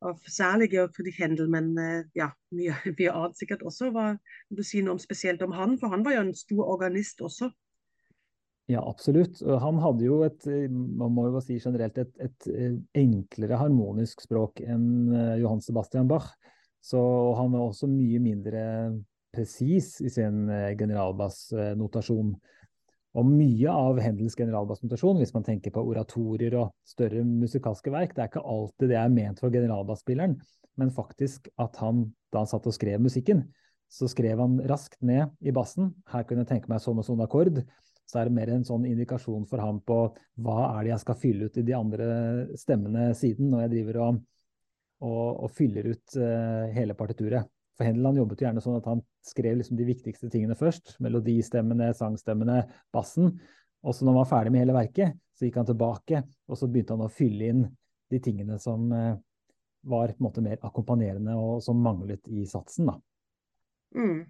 av 0.05 0.21
særlig 0.29 0.71
Georg 0.75 0.95
Friedrich 0.95 1.19
Hendel, 1.23 1.51
men 1.51 1.75
eh, 1.81 2.07
ja, 2.19 2.31
mye, 2.55 2.77
mye, 2.99 3.13
annet 3.13 3.41
sikkert 3.41 3.65
også. 3.67 3.91
Hva 3.95 4.13
vil 4.15 4.61
du 4.61 4.65
si 4.67 4.83
noe 4.85 4.97
om 4.97 5.03
spesielt 5.03 5.43
om 5.45 5.55
han? 5.57 5.79
For 5.81 5.93
han 5.93 6.05
var 6.07 6.17
jo 6.17 6.25
en 6.27 6.35
stor 6.39 6.65
organist 6.77 7.23
også. 7.25 7.51
Ja, 8.71 8.81
absolutt. 8.81 9.43
Han 9.61 9.81
hadde 9.83 10.07
jo 10.07 10.23
et, 10.25 10.47
eh, 10.49 10.69
man 10.73 11.13
må 11.17 11.29
jo 11.29 11.43
si 11.45 11.59
generelt, 11.61 12.01
et, 12.01 12.13
et 12.25 12.49
eh, 12.53 12.79
enklere 13.05 13.61
harmonisk 13.61 14.25
språk 14.25 14.63
enn 14.65 15.13
Johan 15.41 15.63
Sebastian 15.65 16.09
Bach. 16.11 16.33
Så 16.85 17.01
han 17.39 17.53
var 17.55 17.65
også 17.65 17.89
mye 17.89 18.21
mindre 18.21 18.65
presis 19.35 19.97
i 20.05 20.11
sin 20.13 20.45
generalbassnotasjon. 20.79 22.35
Og 23.15 23.29
mye 23.31 23.71
av 23.71 24.01
Hendels 24.03 24.35
generalbassnotasjon, 24.35 25.21
hvis 25.23 25.33
man 25.37 25.47
tenker 25.47 25.71
på 25.75 25.83
oratorier 25.87 26.57
og 26.59 26.73
større 26.87 27.23
musikalske 27.25 27.93
verk, 27.95 28.15
det 28.15 28.25
er 28.25 28.31
ikke 28.33 28.43
alltid 28.43 28.91
det 28.91 28.99
er 28.99 29.13
ment 29.15 29.43
for 29.43 29.55
generalbassspilleren, 29.55 30.35
men 30.81 30.91
faktisk 30.95 31.47
at 31.63 31.79
han, 31.79 32.09
da 32.35 32.43
han 32.43 32.51
satt 32.51 32.67
og 32.67 32.75
skrev 32.75 33.03
musikken, 33.03 33.45
så 33.87 34.09
skrev 34.11 34.43
han 34.43 34.59
raskt 34.67 34.99
ned 35.07 35.31
i 35.47 35.55
bassen. 35.55 35.93
Her 36.11 36.27
kunne 36.27 36.43
jeg 36.43 36.51
tenke 36.57 36.73
meg 36.73 36.83
sånn 36.83 36.99
og 36.99 37.07
sånn 37.07 37.23
akkord. 37.23 37.63
Så 38.11 38.19
er 38.19 38.29
det 38.29 38.37
mer 38.37 38.51
en 38.53 38.67
sånn 38.67 38.85
indikasjon 38.89 39.47
for 39.49 39.63
ham 39.63 39.79
på 39.87 39.99
hva 40.43 40.59
er 40.75 40.81
det 40.83 40.91
jeg 40.93 41.03
skal 41.05 41.21
fylle 41.21 41.47
ut 41.47 41.61
i 41.61 41.65
de 41.65 41.77
andre 41.79 42.09
stemmene 42.59 43.13
siden, 43.17 43.53
når 43.53 43.65
jeg 43.65 43.75
driver 43.77 44.01
og, 44.09 44.19
og, 45.05 45.45
og 45.45 45.53
fyller 45.55 45.91
ut 45.93 46.17
uh, 46.19 46.71
hele 46.75 46.97
partituret. 46.99 47.51
For 47.75 47.89
Hendeland 47.89 48.21
jobbet 48.21 48.41
jo 48.41 48.47
gjerne 48.47 48.63
sånn 48.63 48.79
at 48.79 48.87
han 48.87 49.03
skrev 49.27 49.59
liksom 49.59 49.79
de 49.79 49.87
viktigste 49.89 50.31
tingene 50.31 50.57
først. 50.59 50.95
Melodistemmene, 51.03 51.91
sangstemmene, 51.99 52.61
bassen. 52.95 53.33
Og 53.85 53.97
så 53.97 54.05
når 54.05 54.15
han 54.15 54.21
var 54.21 54.31
ferdig 54.31 54.55
med 54.55 54.63
hele 54.63 54.77
verket, 54.77 55.17
så 55.35 55.49
gikk 55.49 55.59
han 55.61 55.69
tilbake 55.69 56.23
og 56.23 56.59
så 56.61 56.69
begynte 56.71 56.95
han 56.95 57.09
å 57.09 57.13
fylle 57.13 57.51
inn 57.51 57.65
de 58.13 58.21
tingene 58.23 58.61
som 58.63 58.87
uh, 58.95 59.17
var 59.85 60.15
på 60.15 60.23
en 60.23 60.29
måte 60.29 60.45
mer 60.45 60.63
akkompagnerende 60.65 61.35
og 61.37 61.59
som 61.65 61.83
manglet 61.83 62.23
i 62.31 62.47
satsen. 62.49 62.89
da. 62.93 62.97
Mm. 63.99 64.25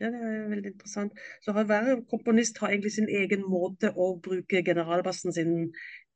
Ja, 0.00 0.08
det 0.08 0.20
er 0.24 0.48
veldig 0.48 0.70
interessant. 0.72 1.18
Så 1.44 1.52
hver 1.52 1.90
komponist 2.08 2.58
har 2.62 2.72
egentlig 2.72 2.94
sin 2.94 3.08
egen 3.12 3.42
måte 3.44 3.90
å 3.92 4.14
bruke 4.24 4.62
generalbassen 4.64 5.34
sin 5.36 5.54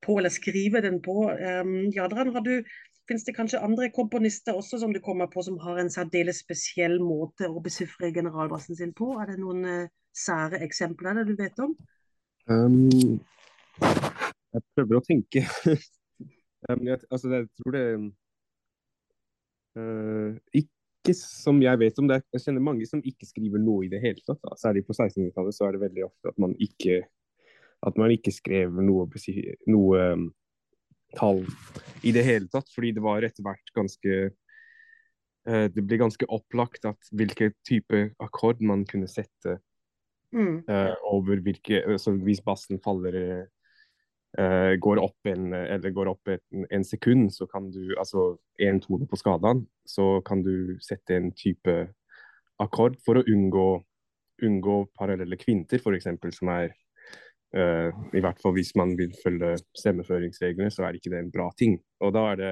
på, 0.04 0.16
eller 0.18 0.32
skrive 0.32 0.80
den 0.84 1.02
på. 1.04 1.28
Um, 1.28 1.74
Jadran, 1.92 2.32
har 2.32 2.44
du 2.44 2.54
Fins 3.08 3.24
det 3.26 3.34
kanskje 3.36 3.60
andre 3.60 3.90
komponister 3.92 4.56
også 4.56 4.78
som 4.80 4.92
du 4.94 5.00
kommer 5.04 5.28
på 5.28 5.42
som 5.44 5.58
har 5.60 5.76
en 5.80 5.90
særdeles 5.92 6.38
spesiell 6.40 6.96
måte 7.04 7.50
å 7.50 7.60
besifre 7.64 8.08
generalbassen 8.14 8.78
sin 8.78 8.94
på? 8.96 9.10
Er 9.20 9.28
det 9.28 9.40
noen 9.42 9.66
uh, 9.68 9.90
sære 10.16 10.62
eksempler 10.64 11.18
der 11.18 11.28
du 11.28 11.34
vet 11.36 11.58
om? 11.60 11.74
Um, 12.48 13.18
jeg 13.84 14.64
prøver 14.72 14.96
å 14.96 15.02
tenke. 15.04 15.42
um, 16.70 16.86
jeg, 16.88 17.02
altså, 17.10 17.28
jeg 17.34 17.50
tror 17.60 17.76
det 17.76 17.84
uh, 19.76 20.38
Ikke 20.62 21.16
som 21.18 21.60
jeg 21.60 21.80
vet 21.82 22.00
om. 22.00 22.08
Det. 22.08 22.22
Jeg 22.32 22.46
kjenner 22.46 22.64
mange 22.64 22.88
som 22.88 23.04
ikke 23.04 23.28
skriver 23.28 23.60
noe 23.60 23.84
i 23.84 23.90
det 23.92 24.00
hele 24.00 24.24
tatt. 24.24 24.40
Da. 24.46 24.56
Særlig 24.62 24.86
på 24.88 24.96
1600-tallet 24.96 25.58
så 25.58 25.68
er 25.68 25.76
det 25.76 25.84
veldig 25.84 26.06
ofte 26.08 26.32
at 26.32 26.40
man 26.40 26.56
ikke, 26.56 27.02
at 27.84 28.00
man 28.00 28.16
ikke 28.16 28.32
skrev 28.32 28.80
noe, 28.80 29.04
noe 29.68 30.08
um, 30.14 30.24
tall 31.16 31.44
i 32.04 32.12
det 32.12 32.24
hele 32.26 32.48
tatt, 32.52 32.68
fordi 32.74 32.92
det 32.96 33.04
var 33.04 33.24
etter 33.24 33.44
hvert 33.44 33.72
ganske 33.76 34.18
uh, 35.48 35.66
Det 35.72 35.84
ble 35.84 36.00
ganske 36.00 36.28
opplagt 36.32 36.86
at 36.88 37.10
hvilken 37.16 37.54
type 37.66 38.08
akkord 38.22 38.62
man 38.64 38.84
kunne 38.88 39.08
sette 39.10 39.58
mm. 40.34 40.64
uh, 40.68 40.94
over 41.10 41.42
hvilke 41.44 41.82
altså 41.86 42.16
Hvis 42.20 42.44
bassen 42.44 42.82
faller 42.84 43.18
uh, 44.38 44.74
går 44.82 45.00
opp 45.00 45.30
en, 45.30 45.52
eller 45.54 45.94
går 45.94 46.10
opp 46.10 46.32
en, 46.34 46.66
en, 46.70 46.84
sekund, 46.84 47.30
så 47.32 47.46
kan 47.46 47.70
du 47.70 47.94
Altså 47.98 48.34
én 48.60 48.80
tone 48.82 49.06
på 49.06 49.18
skalaen, 49.20 49.64
så 49.86 50.20
kan 50.26 50.42
du 50.42 50.76
sette 50.82 51.16
en 51.16 51.30
type 51.32 51.76
akkord 52.62 52.96
for 53.02 53.18
å 53.18 53.26
unngå, 53.26 53.68
unngå 54.46 54.76
parallelle 54.98 55.38
kvinter, 55.38 55.80
f.eks., 55.82 56.10
som 56.36 56.50
er 56.54 56.74
I 57.54 58.18
hvert 58.18 58.40
fall 58.42 58.56
hvis 58.56 58.72
man 58.74 58.96
vil 58.98 59.12
følge 59.22 59.52
stemmeføringsreglene, 59.78 60.72
så 60.74 60.88
er 60.88 60.96
ikke 60.98 61.12
det 61.12 61.20
en 61.20 61.30
bra 61.30 61.44
ting. 61.54 61.76
Og 62.02 62.10
da 62.16 62.24
er 62.32 62.40
det 62.40 62.48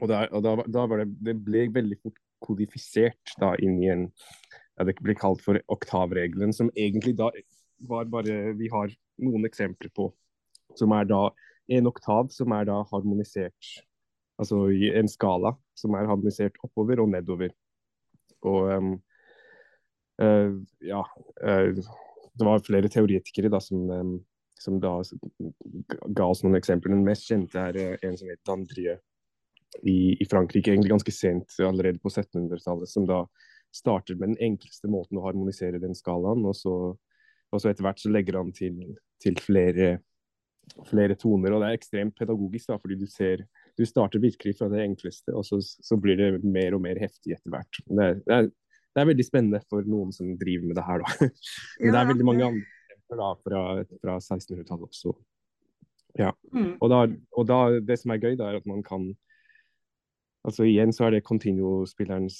og, 0.00 0.08
da, 0.10 0.22
og 0.32 0.44
da, 0.44 0.54
da 0.72 0.84
var 0.88 1.02
det, 1.02 1.10
det 1.24 1.34
ble 1.44 1.66
veldig 1.72 1.98
fort 2.02 2.20
kodifisert 2.44 3.34
da 3.40 3.54
inn 3.64 3.78
i 3.80 3.90
en 3.92 4.06
ja, 4.08 4.84
Det 4.84 4.96
ble 5.00 5.16
kalt 5.16 5.40
for 5.44 5.60
oktavregelen, 5.72 6.52
som 6.52 6.68
egentlig 6.76 7.16
da 7.16 7.30
var 7.88 8.08
bare 8.12 8.54
Vi 8.58 8.68
har 8.72 8.92
noen 9.24 9.48
eksempler 9.48 9.92
på 9.96 10.10
som 10.76 10.92
er 10.92 11.08
da 11.08 11.22
en 11.72 11.88
oktav 11.88 12.28
som 12.34 12.52
er 12.52 12.66
da 12.68 12.82
harmonisert 12.92 13.70
Altså 14.36 14.66
i 14.68 14.90
en 14.92 15.08
skala 15.08 15.54
som 15.76 15.96
er 15.96 16.08
harmonisert 16.08 16.58
oppover 16.64 17.00
og 17.00 17.08
nedover. 17.08 17.54
Og 18.44 18.68
um, 18.68 18.90
uh, 20.20 20.52
ja 20.84 21.00
uh, 21.40 21.80
det 22.36 22.46
var 22.46 22.64
flere 22.64 22.90
teoretikere 22.92 23.50
da, 23.52 23.60
som, 23.62 23.88
som 24.60 24.80
da 24.80 24.98
ga 26.06 26.28
oss 26.28 26.42
noen 26.44 26.58
eksempler. 26.58 26.94
Den 26.94 27.06
mest 27.06 27.28
kjente 27.28 27.60
er 27.60 27.78
eh, 27.80 27.94
en 28.06 28.16
som 28.18 28.30
het 28.30 28.42
Dandrie 28.46 28.98
i, 29.82 30.16
i, 30.16 30.26
Frankrike, 30.30 30.72
egentlig 30.72 30.94
ganske 30.94 31.14
sent, 31.14 31.56
allerede 31.64 32.00
på 32.02 32.12
1700-tallet, 32.12 32.90
som 32.90 33.06
da 33.08 33.24
starter 33.74 34.16
med 34.16 34.32
den 34.34 34.52
enkleste 34.52 34.88
måten 34.88 35.20
å 35.20 35.24
harmonisere 35.26 35.80
den 35.82 35.96
skalaen. 35.96 36.44
Og 36.48 36.56
så, 36.56 36.74
og 36.96 37.62
så 37.62 37.70
etter 37.70 37.86
hvert 37.86 38.00
så 38.00 38.12
legger 38.12 38.40
han 38.40 38.52
til, 38.56 38.78
til 39.22 39.36
flere, 39.42 39.96
flere, 40.90 41.16
toner. 41.20 41.54
Og 41.54 41.62
det 41.62 41.70
er 41.70 41.80
ekstremt 41.80 42.16
pedagogisk, 42.18 42.70
da, 42.72 42.80
fordi 42.82 43.00
du 43.02 43.06
ser 43.10 43.44
du 43.76 43.84
starter 43.84 44.22
virkelig 44.22 44.56
fra 44.56 44.70
det 44.72 44.80
enkleste, 44.86 45.34
og 45.36 45.44
så, 45.44 45.58
så 45.60 45.98
blir 46.00 46.16
det 46.16 46.30
mer 46.44 46.76
og 46.76 46.80
mer 46.86 46.96
heftig 47.00 47.34
etter 47.36 47.52
hvert. 47.52 47.82
Det, 47.84 48.06
det, 48.24 48.38
er, 48.38 48.48
det 48.96 49.02
er 49.02 49.10
veldig 49.10 49.24
spennende 49.26 49.60
for 49.68 49.84
noen 49.84 50.12
som 50.16 50.30
driver 50.40 50.70
med 50.70 50.78
det 50.78 50.84
her, 50.86 51.02
da. 51.04 51.28
Men 51.82 51.92
det 51.92 52.00
er 52.00 52.10
veldig 52.10 52.26
mange 52.26 52.46
andre 52.46 52.64
eksempler 52.64 53.20
da, 53.20 53.28
fra, 53.44 53.62
fra 54.00 54.14
1600-tallet 54.22 54.88
også. 54.88 55.12
Ja. 56.16 56.32
Mm. 56.54 56.78
Og, 56.80 56.88
da, 56.88 57.02
og 57.36 57.48
da, 57.50 57.60
det 57.84 57.98
som 58.00 58.14
er 58.14 58.22
gøy, 58.22 58.38
da, 58.40 58.48
er 58.48 58.62
at 58.62 58.68
man 58.68 58.82
kan 58.86 59.12
Altså 60.46 60.62
Igjen 60.62 60.92
så 60.94 61.08
er 61.08 61.16
det 61.16 61.24
continuo-spillerens 61.26 62.36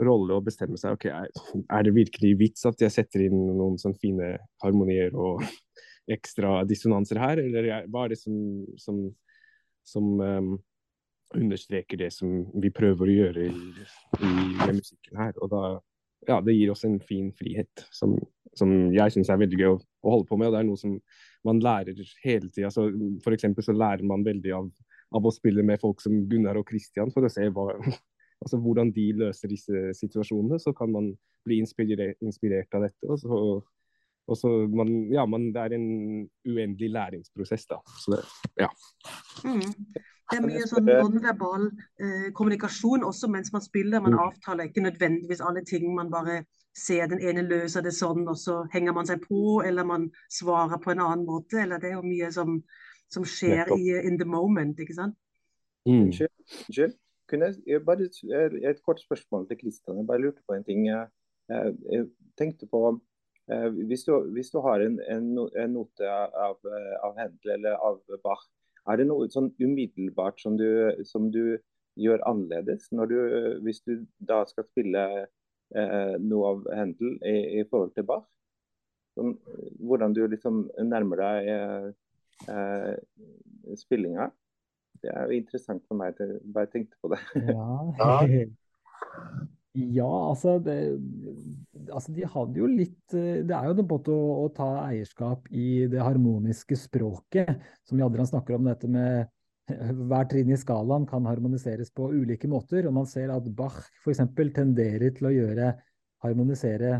rolle 0.00 0.38
å 0.38 0.44
bestemme 0.44 0.78
seg. 0.80 0.94
ok, 0.96 1.02
er, 1.12 1.26
er, 1.60 1.82
det 1.84 1.92
virkelig 1.92 2.30
vits 2.40 2.64
at 2.64 2.80
jeg 2.80 2.94
setter 2.94 3.26
inn 3.26 3.36
noen 3.58 3.76
sånne 3.76 4.00
fine 4.00 4.30
harmonier 4.64 5.12
og 5.12 5.44
ekstra 6.16 6.62
dissonanser 6.64 7.20
her, 7.20 7.42
eller 7.42 7.68
hva 7.92 8.06
er 8.06 8.14
det 8.14 8.18
som, 8.22 8.38
som, 8.80 9.02
som 9.84 10.08
um, 10.16 10.48
understreker 11.36 12.00
det 12.00 12.08
som 12.16 12.40
vi 12.56 12.72
prøver 12.72 13.12
å 13.12 13.18
gjøre 13.18 13.44
i, 13.44 13.52
i, 13.52 14.32
i 14.32 14.72
musikken 14.72 15.20
her? 15.20 15.36
Og 15.44 15.52
da, 15.52 15.62
ja, 16.28 16.38
det 16.44 16.54
gir 16.54 16.72
oss 16.72 16.84
en 16.86 17.00
fin 17.02 17.32
frihet 17.34 17.84
som, 17.94 18.14
som 18.58 18.72
jeg 18.94 19.14
syns 19.14 19.30
er 19.32 19.40
veldig 19.42 19.58
gøy 19.60 19.70
å, 19.72 19.76
å, 19.78 20.14
holde 20.16 20.28
på 20.28 20.38
med. 20.38 20.50
og 20.50 20.56
det 20.56 20.62
er 20.62 20.68
noe 20.70 20.80
som 20.80 20.96
man 21.46 21.60
lærer 21.62 21.98
hele 22.22 22.50
tida. 22.54 22.70
For 23.24 23.34
eksempel 23.34 23.66
så 23.66 23.74
lærer 23.74 24.06
man 24.06 24.26
veldig 24.26 24.54
av 24.58 24.70
av 25.16 25.26
å 25.26 25.34
spille 25.34 25.64
med 25.66 25.80
folk 25.82 26.02
som 26.02 26.24
Gunnar 26.28 26.58
og 26.60 26.68
Christian 26.70 27.12
for 27.14 27.26
å 27.26 27.32
se 27.32 27.48
hva, 27.52 27.68
altså 28.42 28.60
hvordan 28.62 28.92
de 28.94 29.08
løser 29.20 29.52
disse 29.52 29.84
situasjonene. 29.98 30.60
Så 30.62 30.74
kan 30.76 30.92
man 30.94 31.12
bli 31.46 31.60
inspirert, 31.62 32.18
inspirert 32.24 32.78
av 32.78 32.86
dette. 32.86 33.08
Og 33.08 33.20
så, 33.20 33.42
og 34.30 34.38
så 34.38 34.52
man, 34.72 34.94
ja, 35.12 35.26
man, 35.28 35.50
det 35.54 35.66
er 35.66 35.76
en 35.78 35.88
uendelig 36.48 36.92
læringsprosess, 36.94 37.68
da. 37.70 37.80
Så 37.98 38.16
det, 38.16 38.22
ja. 38.62 38.70
Mm. 39.46 39.64
Det 40.32 40.40
er 40.40 40.46
mye 40.46 40.68
sånn 40.68 40.88
nonverbal 40.88 41.68
eh, 42.00 42.28
kommunikasjon 42.36 43.04
også 43.06 43.28
mens 43.32 43.52
man 43.54 43.64
spiller. 43.64 44.02
Man 44.02 44.16
mm. 44.16 44.22
avtaler 44.26 44.70
ikke 44.70 44.86
nødvendigvis 44.86 45.44
alle 45.44 45.64
ting. 45.68 45.90
Man 45.94 46.10
bare 46.12 46.42
ser 46.76 47.10
den 47.12 47.20
ene 47.20 47.44
løser 47.44 47.84
det 47.84 47.92
sånn, 47.92 48.24
og 48.28 48.38
så 48.40 48.62
henger 48.72 48.96
man 48.96 49.08
seg 49.08 49.20
på, 49.26 49.60
eller 49.66 49.84
man 49.84 50.08
svarer 50.32 50.80
på 50.80 50.94
en 50.94 51.04
annen 51.04 51.26
måte. 51.28 51.60
Eller 51.62 51.82
det 51.82 51.92
er 51.92 51.98
jo 51.98 52.06
mye 52.06 52.32
som 52.32 52.62
som 53.12 53.24
skjer 53.28 53.72
i 53.76 53.92
in 54.06 54.18
the 54.20 54.28
moment, 54.28 54.78
ikke 54.80 54.96
sant? 54.96 55.16
Mm. 55.88 56.08
Unnskyld. 56.08 56.98
Jeg 57.66 57.84
bare 57.86 58.08
Et 58.70 58.82
kort 58.84 59.00
spørsmål 59.00 59.48
til 59.48 59.58
Kristian. 59.60 59.98
Jeg 59.98 60.06
bare 60.06 60.20
lurte 60.20 60.42
på 60.46 60.54
en 60.56 60.64
ting. 60.64 60.86
Jeg 60.88 62.06
tenkte 62.38 62.66
på 62.66 62.80
eh, 63.52 63.68
hvis 63.88 64.04
du, 64.08 64.12
hvis 64.32 64.50
du 64.50 64.60
har 64.60 64.80
en, 64.80 64.98
en, 65.14 65.28
en 65.62 65.72
note 65.72 66.08
av, 66.08 66.58
av 67.06 67.16
Händel 67.18 67.56
eller 67.56 67.76
av 67.76 68.00
Bach, 68.24 68.44
er 68.90 68.98
det 68.98 69.06
noe 69.08 69.28
sånn 69.30 69.52
umiddelbart 69.62 70.40
som 70.42 70.56
du, 70.58 70.66
som 71.06 71.30
du 71.34 71.58
gjør 72.00 72.22
annerledes 72.28 72.88
når 72.94 73.10
du, 73.10 73.18
hvis 73.66 73.82
du 73.86 73.94
da 74.18 74.42
skal 74.48 74.66
spille 74.66 75.04
eh, 75.22 76.14
noe 76.22 76.52
av 76.54 76.68
Händel 76.72 77.18
i, 77.20 77.36
i, 77.60 77.64
forhold 77.68 77.94
til 77.96 78.06
Bach? 78.08 78.26
Som, 79.12 79.34
hvordan 79.84 80.14
du 80.16 80.24
liksom 80.32 80.64
nærmer 80.88 81.20
deg 81.20 81.50
eh, 81.52 81.88
eh, 82.48 83.76
spillinga. 83.76 84.30
Det 85.02 85.10
er 85.12 85.28
jo 85.28 85.40
interessant 85.42 85.84
for 85.88 86.00
meg. 86.00 86.16
Til, 86.16 86.38
bare 86.54 86.70
tenkte 86.72 86.96
på 87.02 87.12
det. 87.12 87.20
ja. 87.52 87.66
ja, 88.00 88.46
altså, 89.72 90.58
det, 90.60 90.74
altså 91.88 92.12
De 92.12 92.26
hadde 92.28 92.60
jo 92.60 92.66
litt 92.68 93.14
eh, 93.16 93.40
Det 93.40 93.54
er 93.56 93.68
jo 93.70 93.76
en 93.76 93.86
måte 93.88 94.12
å, 94.12 94.42
å, 94.44 94.48
ta 94.52 94.68
eierskap 94.84 95.46
i 95.48 95.86
det 95.88 96.02
harmoniske 96.02 96.76
språket, 96.76 97.54
som 97.88 98.00
Jadran 98.02 98.28
snakker 98.28 98.58
om 98.58 98.68
dette 98.68 98.90
med 98.90 99.30
hver 99.72 100.26
trinn 100.28 100.50
i 100.52 100.58
skalaen 100.58 101.06
kan 101.08 101.24
harmoniseres 101.24 101.92
på 101.94 102.10
ulike 102.12 102.50
måter. 102.50 102.84
og 102.88 102.96
Man 102.98 103.06
ser 103.08 103.30
at 103.32 103.46
Bach 103.56 103.78
f.eks. 104.02 104.20
tenderer 104.52 105.14
til 105.16 105.30
å 105.30 105.32
gjøre 105.32 105.72
harmonisere 106.24 106.98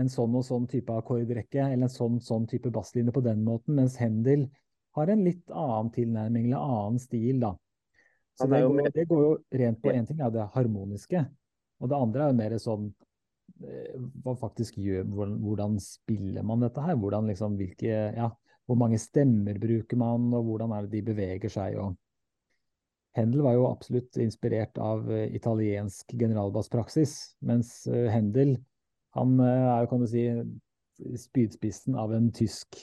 en 0.00 0.08
sånn 0.08 0.34
og 0.36 0.44
sånn 0.44 0.66
type 0.68 0.92
akkordrekke 0.92 1.66
eller 1.66 1.86
en 1.86 1.92
sånn, 1.92 2.18
sånn 2.20 2.46
type 2.50 2.72
basslinje 2.72 3.14
på 3.14 3.24
den 3.24 3.42
måten, 3.44 3.76
mens 3.78 3.98
Hendel 4.00 4.48
har 4.96 5.12
en 5.12 5.24
litt 5.24 5.48
annen 5.48 5.92
tilnærming 5.92 6.50
eller 6.50 6.64
annen 6.64 7.00
stil, 7.00 7.40
da. 7.40 7.54
Så 8.36 8.48
det 8.48 8.62
går, 8.64 8.90
det 8.94 9.04
går, 9.08 9.22
jo 9.24 9.32
rent 9.60 9.80
på 9.82 9.92
én 9.92 10.08
ting, 10.08 10.20
ja, 10.20 10.30
det 10.32 10.48
harmoniske. 10.54 11.26
Og 11.82 11.90
det 11.90 11.98
andre 11.98 12.28
er 12.28 12.38
mer 12.38 12.54
sånn 12.62 12.86
eh, 13.66 13.96
hva 14.22 14.36
faktisk 14.38 14.78
gjør, 14.78 15.04
hvordan, 15.10 15.76
spiller 15.82 16.46
man 16.46 16.62
dette 16.62 16.84
her? 16.84 16.96
Hvordan 17.00 17.28
liksom, 17.30 17.58
hvilke, 17.58 17.98
ja, 18.14 18.30
hvor 18.70 18.78
mange 18.78 19.00
stemmer 19.02 19.58
bruker 19.60 19.98
man, 19.98 20.30
og 20.32 20.46
hvordan 20.46 20.74
er 20.76 20.86
det 20.86 20.96
de 20.98 21.06
beveger 21.10 21.52
seg? 21.52 21.78
og 21.82 21.98
Händel 23.18 23.42
var 23.44 23.58
jo 23.58 23.66
absolutt 23.68 24.16
inspirert 24.22 24.78
av 24.80 25.04
uh, 25.10 25.26
italiensk 25.36 26.14
generalbasspraksis, 26.16 27.16
mens 27.44 27.82
Hendel, 27.84 28.06
Händel 28.14 28.54
han 29.12 29.34
er 29.44 29.82
jo, 29.82 29.88
kan 29.90 30.00
du 30.00 30.08
si, 30.08 30.22
spydspissen 31.20 31.96
av 31.98 32.14
en 32.16 32.30
tysk 32.32 32.78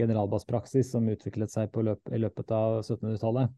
generalbasspraksis 0.00 0.90
som 0.94 1.08
utviklet 1.12 1.52
seg 1.52 1.74
løp, 1.84 2.08
i 2.08 2.20
løpet 2.22 2.54
av 2.54 2.80
1700-tallet. 2.80 3.52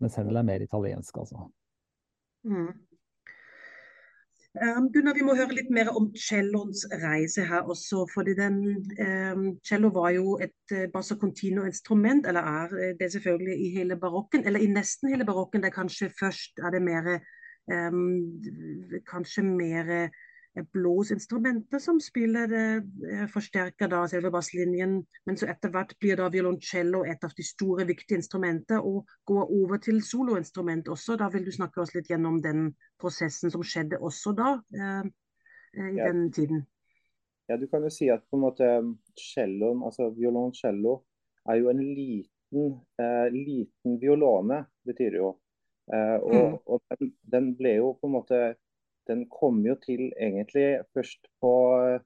Mens 0.00 0.16
Händel 0.16 0.38
er 0.40 0.46
mer 0.46 0.64
italiensk, 0.64 1.18
altså. 1.18 1.48
Mm. 2.46 2.70
Um, 4.58 4.88
Gunnar, 4.90 5.14
vi 5.14 5.22
må 5.22 5.36
høre 5.38 5.54
litt 5.54 5.68
mer 5.70 5.92
om 5.94 6.08
celloens 6.18 6.82
reise 7.04 7.44
her 7.46 7.68
også. 7.70 8.02
fordi 8.10 8.34
den, 8.34 8.56
um, 8.98 9.44
Cello 9.62 9.92
var 9.94 10.10
jo 10.10 10.40
et 10.42 10.74
uh, 10.74 10.88
basso 10.92 11.14
continuo-instrument, 11.14 12.26
eller 12.26 12.42
er 12.42 12.74
uh, 12.74 12.88
det 12.98 13.12
selvfølgelig 13.12 13.54
i 13.60 13.68
hele 13.76 13.96
barokken, 13.96 14.42
eller 14.46 14.60
i 14.60 14.66
nesten 14.66 15.12
hele 15.14 15.24
barokken. 15.24 15.62
Det 15.62 15.70
er 15.70 15.76
kanskje 15.76 16.10
først 16.18 16.58
er 16.58 16.74
det 16.74 16.82
mer 16.82 17.12
um, 17.70 18.42
Kanskje 19.06 19.46
mer 19.46 20.10
blåsinstrumenter 20.72 21.78
som 21.78 22.00
spiller 22.00 22.52
eh, 22.56 23.26
forsterker 23.32 23.90
da 23.90 24.04
selve 24.08 24.30
basslinjen. 24.34 24.98
Men 25.26 25.38
så 25.40 25.48
etter 25.52 25.72
hvert 25.74 25.96
blir 26.00 26.20
da 26.20 26.28
violoncello 26.32 27.02
et 27.08 27.24
av 27.24 27.34
de 27.36 27.46
store, 27.46 27.86
viktige 27.88 28.20
instrumentene, 28.20 28.80
og 28.80 29.08
går 29.28 29.54
over 29.60 29.82
til 29.82 30.02
soloinstrument 30.04 30.88
også. 30.88 31.18
Da 31.20 31.30
vil 31.32 31.46
du 31.46 31.52
snakke 31.54 31.82
oss 31.82 31.94
litt 31.96 32.10
gjennom 32.10 32.40
den 32.44 32.70
prosessen 33.00 33.52
som 33.52 33.64
skjedde 33.66 34.00
også 34.00 34.34
da, 34.38 34.54
eh, 34.76 35.02
eh 35.76 35.92
i 35.92 35.98
ja. 35.98 36.10
den 36.10 36.30
tiden. 36.32 36.66
Ja, 37.50 37.56
du 37.56 37.66
kan 37.66 37.82
jo 37.82 37.90
si 37.90 38.06
at 38.12 38.22
på 38.30 38.38
en 38.38 38.44
måte 38.46 38.66
celloen, 39.18 39.82
altså 39.82 40.12
violoncello, 40.14 41.00
er 41.50 41.58
jo 41.58 41.70
en 41.72 41.80
liten, 41.82 42.74
eh, 43.00 43.28
liten 43.34 43.96
violone, 43.98 44.64
betyr 44.86 45.16
det 45.16 45.22
jo. 45.22 45.30
Eh, 45.90 46.18
og, 46.22 46.34
mm. 46.34 46.58
og 46.66 46.82
den, 47.00 47.14
den 47.32 47.48
ble 47.58 47.72
jo 47.80 47.94
på 47.98 48.06
en 48.06 48.14
måte 48.14 48.40
den 49.10 49.26
kom 49.32 49.62
jo 49.66 49.76
til 49.82 50.08
egentlig 50.14 50.82
først 50.94 51.26
på 51.42 51.52
eh, 51.82 52.02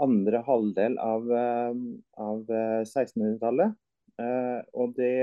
andre 0.00 0.42
halvdel 0.46 0.98
av, 1.02 1.30
eh, 1.34 1.80
av 2.22 2.52
1600-tallet. 2.84 3.74
Eh, 4.20 4.60
og 4.78 4.94
det, 4.98 5.14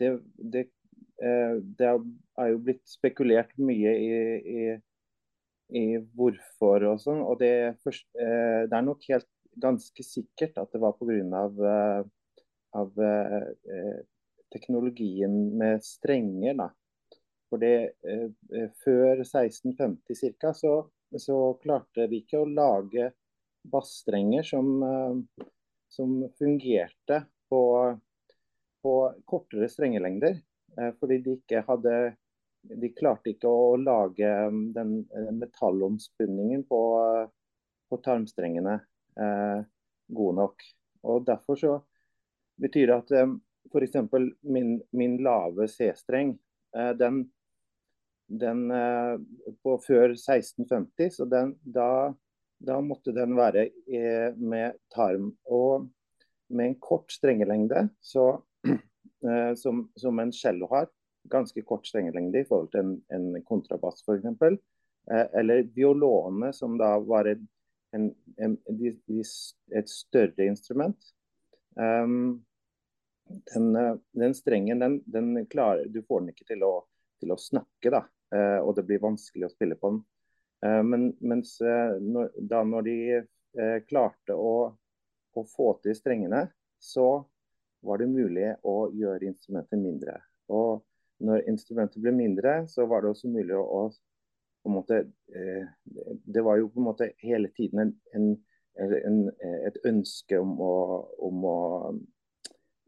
det, 0.00 0.14
det, 0.36 0.64
det, 1.18 1.90
er 1.90 2.48
jo 2.52 2.62
blitt 2.64 2.84
spekulert 2.88 3.52
mye 3.60 3.92
i, 3.98 4.16
i, 4.56 4.64
i 5.82 5.84
hvorfor 6.16 6.88
og 6.92 7.04
sånn. 7.04 7.22
Og 7.26 7.38
det, 7.42 7.52
først, 7.84 8.08
det, 8.16 8.72
er 8.72 8.86
nok 8.88 9.04
helt 9.10 9.28
ganske 9.62 10.06
sikkert 10.06 10.56
at 10.62 10.72
det 10.72 10.80
var 10.82 10.96
pga. 10.96 11.42
Av, 11.42 11.58
av 12.72 13.02
teknologien 14.52 15.34
med 15.60 15.84
strenger. 15.84 16.56
da 16.56 16.72
fordi 17.52 17.68
det, 17.68 18.28
eh 18.56 18.70
Før 18.84 19.20
1650 19.20 20.32
ca. 20.40 20.52
Så, 20.56 20.72
så, 21.18 21.36
klarte 21.62 22.06
vi 22.08 22.22
ikke 22.22 22.40
å 22.40 22.48
lage 22.48 23.10
bassstrenger 23.62 24.42
som, 24.42 24.82
eh, 24.82 25.44
som 25.88 26.16
fungerte 26.38 27.24
på, 27.48 27.62
på, 28.82 28.94
kortere 29.24 29.68
strengelengder. 29.68 30.40
Eh, 30.78 30.92
fordi 31.00 31.18
de 31.18 31.38
ikke 31.40 31.64
hadde 31.68 32.16
De 32.62 32.92
klarte 32.94 33.32
ikke 33.32 33.50
å 33.50 33.74
lage 33.76 34.28
mm, 34.54 34.58
den 34.72 34.90
eh, 35.10 35.30
metallomspunningen 35.34 36.62
på, 36.62 36.82
på 37.90 37.96
tarmstrengene 38.04 38.76
eh, 39.18 39.64
god 40.06 40.36
nok. 40.38 40.62
Og 41.10 41.24
Derfor 41.26 41.58
så 41.58 41.72
betyr 42.62 42.86
det 42.92 42.98
at 43.00 43.10
eh, 43.18 43.34
f.eks. 43.66 43.98
Min, 44.46 44.76
min 44.94 45.18
lave 45.26 45.66
C-streng 45.68 46.36
den 46.72 47.18
den 48.40 48.70
eh, 48.70 49.16
på 49.62 49.76
før 49.86 50.14
1650, 50.14 51.10
så 51.16 51.26
den, 51.28 51.54
da, 51.62 52.14
da, 52.58 52.80
måtte 52.84 53.14
den 53.16 53.36
være 53.36 53.68
med 54.36 54.78
tarm. 54.94 55.32
Og 55.44 55.88
med 56.52 56.72
en 56.72 56.78
kort 56.80 57.12
strengelengde, 57.12 57.86
så, 58.00 58.26
eh, 58.68 59.54
som, 59.60 59.86
som, 59.96 60.18
en 60.18 60.32
cello 60.32 60.68
har, 60.72 60.90
ganske 61.30 61.62
kort 61.62 61.86
strengelengde 61.86 62.40
i 62.42 62.46
forhold 62.48 62.72
til 62.72 62.82
en, 62.82 62.94
en 63.14 63.42
kontrabass 63.46 64.02
f.eks., 64.02 64.24
eh, 65.12 65.26
eller 65.38 65.66
violone, 65.74 66.52
som 66.56 66.78
da 66.80 66.96
var 66.98 67.30
en, 67.30 68.08
en, 68.36 68.56
et 68.66 69.92
større 69.92 70.48
instrument. 70.48 71.12
Um, 71.72 72.42
den, 73.54 73.68
den, 74.12 74.34
strengen, 74.36 74.82
den, 74.82 74.98
den 75.08 75.46
klarer, 75.48 75.86
du 75.88 76.02
får 76.04 76.20
den 76.20 76.34
ikke 76.34 76.50
til 76.50 76.64
å 76.66 76.72
til 77.22 77.34
å 77.34 77.38
snakke, 77.38 77.92
da. 77.94 78.02
Eh, 78.32 78.58
og 78.64 78.76
det 78.76 78.86
blir 78.88 79.02
vanskelig 79.02 79.48
å 79.48 79.52
spille 79.52 79.76
på 79.78 79.92
den. 79.92 80.00
Eh, 80.64 80.80
men 80.86 81.10
mens 81.20 81.58
eh, 81.60 81.98
når, 82.00 82.32
da 82.48 82.62
når 82.64 82.88
de 82.88 82.96
klarte 83.84 84.32
å, 84.32 84.52
å, 85.36 85.42
få 85.44 85.66
til 85.84 85.92
strengene, 85.92 86.46
så 86.80 87.20
var 87.84 88.00
det 88.00 88.06
mulig 88.08 88.46
å 88.64 88.86
gjøre 88.96 89.28
instrumentet 89.28 89.76
mindre. 89.76 90.14
Og 90.48 90.80
når 91.20 91.44
instrumentet 91.52 92.00
ble 92.00 92.14
mindre, 92.16 92.62
så 92.72 92.86
var 92.88 93.04
det 93.04 93.10
også 93.12 93.28
mulig 93.28 93.58
å, 93.58 93.82
å 93.92 94.72
måte 94.72 95.02
Det 95.28 96.46
var 96.46 96.62
jo 96.62 96.70
på 96.72 96.80
en 96.80 96.88
måte 96.88 97.10
hele 97.20 97.52
tiden 97.52 97.84
en, 97.84 97.92
en, 98.16 98.32
en, 98.80 99.20
et 99.68 99.76
ønske 99.84 100.40
om 100.40 100.56
å, 100.64 100.74
om 101.28 101.44
å 101.44 101.60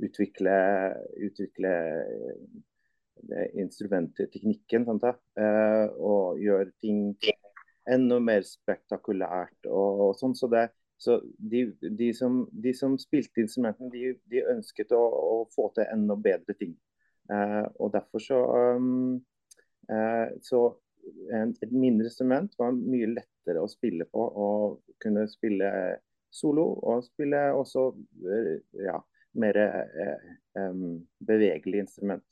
utvikle, 0.09 0.57
utvikle 1.28 1.74
eh, 3.31 3.50
instrumentteknikken. 3.62 4.87
Sant, 4.88 5.09
eh, 5.40 5.87
og 5.98 6.40
gjøre 6.42 6.72
ting 6.85 7.14
enda 7.90 8.18
mer 8.22 8.44
spektakulært 8.46 9.68
og, 9.68 10.09
og 10.09 10.16
sånn. 10.18 10.35
Så, 10.38 10.48
det, 10.53 10.68
så 11.00 11.18
de, 11.38 11.66
de, 11.85 12.11
som, 12.16 12.44
de, 12.53 12.74
som, 12.77 12.96
spilte 13.00 13.44
instrumentene, 13.44 13.92
de, 13.92 14.14
de 14.31 14.44
ønsket 14.55 14.94
å, 14.96 15.03
å, 15.03 15.37
få 15.55 15.70
til 15.77 15.88
enda 15.90 16.16
bedre 16.20 16.57
ting. 16.59 16.74
Eh, 17.33 17.62
og 17.81 17.92
derfor 17.94 18.22
så, 18.22 18.40
um, 18.77 19.20
eh, 19.88 20.35
så 20.44 20.66
en, 21.33 21.55
et 21.61 21.72
mindre 21.72 22.11
instrument 22.11 22.53
var 22.61 22.74
mye 22.77 23.12
lettere 23.14 23.62
å 23.62 23.70
spille 23.70 24.09
på. 24.11 24.29
Og 24.46 24.96
kunne 25.03 25.27
spille 25.31 25.70
solo 26.35 26.66
og 26.83 27.05
spille 27.07 27.46
også 27.55 27.88
eh, 28.31 28.55
ja, 28.87 28.98
mer 29.40 29.59
um, 30.59 31.03
bevegelig 31.27 31.85
instrument. 31.85 32.24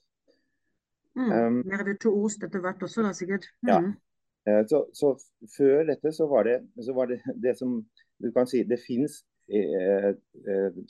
Mm, 1.19 1.33
um, 1.33 1.59
mer 1.69 1.91
ost 2.09 2.45
etter 2.45 2.63
hvert 2.65 2.83
også, 2.83 3.05
da 3.05 3.13
sikkert. 3.17 3.51
Mm. 3.67 3.93
Ja. 4.47 4.63
Så, 4.67 4.81
så, 4.97 5.13
før 5.55 5.85
dette 5.87 6.11
så 6.17 6.27
var 6.27 6.49
det, 6.49 6.57
så 6.83 6.95
var 6.97 7.13
det, 7.13 7.21
det 7.45 7.53
som 7.59 7.77
du 8.23 8.31
kan 8.35 8.49
si 8.51 8.65
Det 8.67 8.79
fins 8.83 9.21
eh, 9.53 10.11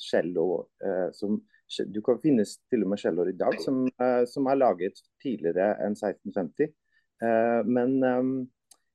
cello 0.00 0.46
eh, 0.84 1.08
som 1.12 1.40
du 1.88 2.02
kan 2.04 2.18
finnes 2.20 2.58
til 2.68 2.84
og 2.84 2.92
med 2.92 3.00
skjellår 3.00 3.30
i 3.30 3.38
dag 3.40 3.54
som, 3.64 3.86
eh, 3.88 4.24
som, 4.28 4.48
er 4.50 4.60
laget 4.60 5.00
tidligere 5.22 5.72
enn 5.80 5.96
1650. 5.96 6.74
Uh, 7.22 7.28
eh, 7.28 7.60
men 7.64 7.94
um, 8.02 8.32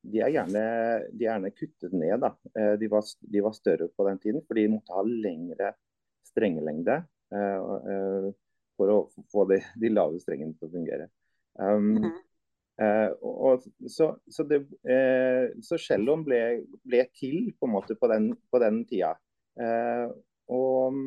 de, 0.03 0.21
er 0.21 0.33
gjerne, 0.35 0.63
de, 1.09 1.23
er 1.25 1.31
gjerne, 1.31 1.53
kuttet 1.55 1.95
ned. 1.95 2.21
Da. 2.21 2.33
De, 2.77 2.89
var, 2.91 3.07
de, 3.33 3.41
var, 3.43 3.55
større 3.57 3.89
på 3.89 4.05
den 4.07 4.19
tiden, 4.23 4.43
for 4.45 4.59
de 4.59 4.67
måtte 4.75 4.93
ha 4.93 5.05
lengre 5.07 5.73
strengelengde 6.27 7.01
for 8.77 8.93
å 8.93 8.97
få 9.33 9.47
de, 9.51 9.61
de, 9.81 9.91
lave 9.93 10.21
strengene 10.21 10.55
til 10.57 10.69
å 10.69 10.73
fungere. 10.73 11.09
Um, 11.57 11.95
mm. 11.97 12.11
og, 13.25 13.63
så, 13.89 14.11
så, 14.29 14.43
det, 14.45 14.59
så 15.65 15.79
celloen 15.81 16.21
ble, 16.25 16.41
ble, 16.85 16.99
til 17.17 17.47
på 17.57 17.65
en 17.65 17.73
måte 17.73 17.97
på 17.97 18.09
den, 18.11 18.29
på 18.53 18.61
den 18.61 18.83
tida. 18.89 19.15
og 20.53 20.99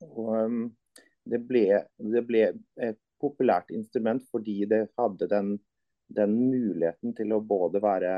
og 0.00 0.28
um, 0.32 0.60
det 1.28 1.42
ble, 1.46 1.64
det 2.14 2.22
ble, 2.26 2.44
et 2.80 2.98
populært 3.20 3.70
instrument 3.76 4.24
fordi 4.32 4.64
det 4.70 4.86
hadde 4.98 5.28
den, 5.30 5.54
den 6.08 6.36
muligheten 6.50 7.14
til 7.16 7.36
å 7.36 7.42
både 7.44 7.82
være 7.84 8.14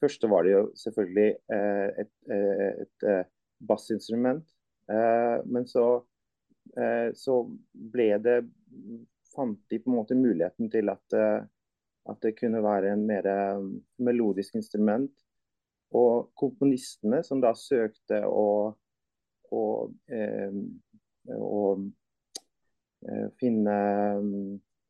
Først 0.00 0.22
var 0.32 0.46
det 0.46 0.52
jo 0.54 0.60
selvfølgelig 0.80 1.30
eh, 1.52 1.88
et, 2.00 2.10
eh, 2.32 2.60
et, 2.72 2.84
et 2.86 3.04
eh, 3.04 3.26
bassinstrument. 3.68 4.46
Men 4.88 5.66
så, 5.68 5.82
så, 7.16 7.34
ble 7.72 8.06
det 8.22 8.36
fant 9.32 9.58
de 9.72 9.78
på 9.82 9.90
en 9.90 9.96
måte 9.96 10.16
muligheten 10.18 10.70
til 10.70 10.92
at, 10.92 11.16
at 11.16 12.20
det 12.22 12.36
kunne 12.38 12.62
være 12.62 12.92
en 12.94 13.02
mer 13.08 13.26
um, 13.58 13.72
melodisk 13.98 14.54
instrument. 14.60 15.10
Og 15.98 16.30
komponistene 16.38 17.24
som 17.26 17.42
da 17.42 17.50
søkte 17.58 18.22
å 18.28 18.46
å, 19.50 19.62
eh, 20.10 20.52
å 21.36 21.62
eh, 23.06 23.26
finne 23.40 23.76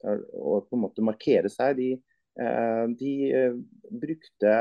og 0.00 0.68
på 0.68 0.76
en 0.76 0.84
måte 0.84 1.04
markere 1.04 1.50
seg. 1.52 1.76
De, 1.80 1.88
eh, 2.40 2.84
de 3.00 3.14
brukte 4.02 4.54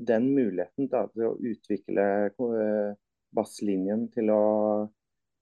den 0.00 0.30
muligheten 0.34 0.88
da, 0.90 1.04
til 1.12 1.28
å 1.28 1.36
utvikle 1.36 2.06
basslinjen 3.36 4.08
til 4.14 4.32
å 4.34 4.44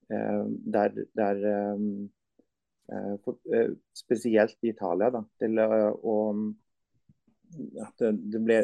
der, 0.08 0.94
der 1.18 1.42
spesielt 3.92 4.56
i 4.64 4.70
Italia, 4.72 5.10
da, 5.12 5.20
til 5.40 5.60
å 5.60 6.16
at 7.84 8.04
det 8.32 8.40
ble 8.44 8.62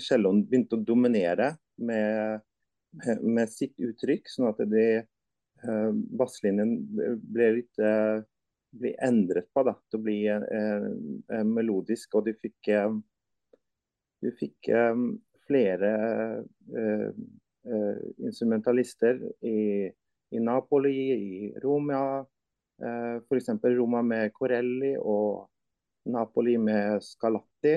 Celloen 0.00 0.42
begynte 0.48 0.78
å 0.78 0.84
dominere 0.88 1.50
med 1.76 2.40
med 3.20 3.50
sitt 3.52 3.76
uttrykk, 3.82 4.28
sånn 4.30 4.48
at 4.50 4.62
uh, 4.62 5.90
basslinjen 5.92 6.78
ble 6.88 7.50
litt 7.58 7.82
ble 8.76 8.92
endret 9.04 9.48
på 9.56 9.64
da, 9.64 9.72
til 9.88 10.00
å 10.00 10.04
bli 10.04 10.18
uh, 10.28 11.44
melodisk. 11.48 12.16
Og 12.18 12.26
du 12.28 12.32
fikk, 12.40 12.70
du 14.22 14.30
fikk 14.36 14.70
flere 15.46 15.92
instrumentalister 18.26 19.20
i, 19.46 19.86
i, 20.34 20.40
Napoli, 20.42 20.96
i 21.12 21.52
Roma. 21.62 22.22
Uh, 22.82 23.18
F.eks. 23.24 23.52
Roma 23.76 24.02
med 24.04 24.34
Corelli 24.36 24.96
og 24.98 25.46
Napoli 26.12 26.56
med 26.58 27.02
Scalatti. 27.04 27.76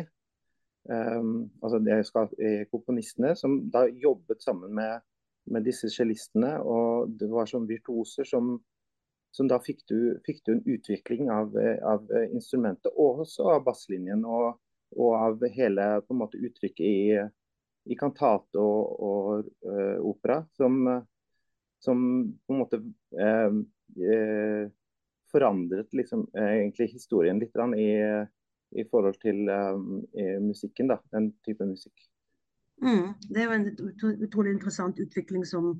Um, 0.90 1.50
altså 1.62 1.78
det 1.84 2.00
er 2.00 2.66
komponistene 2.72 3.36
som 3.38 3.60
da 3.70 3.84
jobbet 3.92 4.42
sammen 4.42 4.74
med 4.74 5.04
med 5.50 5.66
disse 5.66 5.90
cellistene. 5.90 6.56
Og 6.62 7.12
det 7.20 7.30
var 7.32 7.50
sånn 7.50 7.68
virtuoser 7.70 8.28
som, 8.28 8.56
som 9.36 9.50
da 9.50 9.60
fikk 9.64 9.86
du, 9.90 10.00
fikk 10.26 10.44
du, 10.46 10.56
en 10.56 10.66
utvikling 10.66 11.30
av, 11.34 11.56
av, 11.86 12.10
instrumentet, 12.30 12.92
og 12.96 13.26
også 13.26 13.50
av 13.56 13.64
basslinjen. 13.68 14.26
Og, 14.26 14.60
og 14.98 15.14
av 15.18 15.46
hele 15.54 15.92
på 16.06 16.16
en 16.16 16.22
måte 16.24 16.42
uttrykket 16.42 16.86
i, 16.86 17.20
i 17.90 17.98
kantate 17.98 18.62
og, 18.62 18.96
og 19.06 19.50
uh, 19.70 19.98
opera, 20.10 20.42
som, 20.58 20.82
som, 21.84 22.00
på 22.46 22.54
en 22.54 22.60
måte 22.60 22.82
eh, 23.20 23.58
uh, 24.04 24.70
forandret 25.30 25.94
liksom, 25.94 26.26
egentlig 26.34 26.90
historien 26.96 27.38
litt 27.40 27.58
i, 27.78 27.90
i 28.82 28.86
forhold 28.90 29.20
til 29.22 29.44
musikken, 30.42 30.88
da, 30.90 30.98
den 31.14 31.28
type 31.46 31.68
musikk. 31.70 31.94
Mm, 32.82 33.12
det 33.30 33.44
er 33.44 33.46
jo 33.46 33.58
en 33.60 34.24
utrolig 34.26 34.56
interessant 34.56 34.98
utvikling 34.98 35.46
som, 35.46 35.76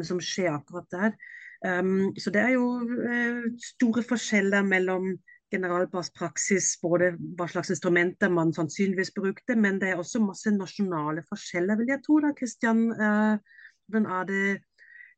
som 0.00 0.22
skjer 0.24 0.54
akkurat 0.54 0.88
der. 0.96 1.12
Um, 1.60 2.14
så 2.16 2.32
det 2.32 2.40
er 2.40 2.54
jo 2.54 2.64
uh, 2.80 3.44
store 3.60 4.02
forskjeller 4.06 4.64
mellom 4.64 5.12
generalbasspraksis, 5.52 6.76
både 6.80 7.10
hva 7.36 7.48
slags 7.50 7.72
instrumenter 7.74 8.30
man 8.32 8.54
sannsynligvis 8.56 9.12
brukte, 9.16 9.56
men 9.58 9.80
det 9.82 9.90
er 9.90 10.00
også 10.00 10.22
masse 10.24 10.52
nasjonale 10.54 11.24
forskjeller, 11.28 11.76
vil 11.80 11.92
jeg 11.92 12.04
tro. 12.06 12.20
da, 12.24 12.32
Kristian. 12.36 12.86
Uh, 12.96 13.58
er 13.90 14.26
det, 14.28 14.42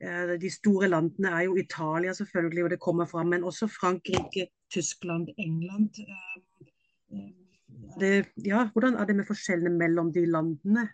de 0.02 0.50
store 0.50 0.88
landene 0.88 1.30
er 1.30 1.44
jo 1.46 1.54
Italia, 1.60 2.12
selvfølgelig, 2.16 2.64
og 2.64 2.70
det 2.72 2.80
kommer 2.82 3.06
fram, 3.06 3.28
men 3.30 3.44
også 3.46 3.68
Frankrike, 3.70 4.48
Tyskland, 4.70 5.28
England. 5.38 5.94
Det, 8.00 8.26
ja, 8.46 8.64
hvordan 8.72 8.96
er 8.98 9.06
det 9.06 9.16
med 9.16 9.28
forskjellene 9.28 9.70
mellom 9.78 10.10
de 10.12 10.24
landene? 10.26 10.88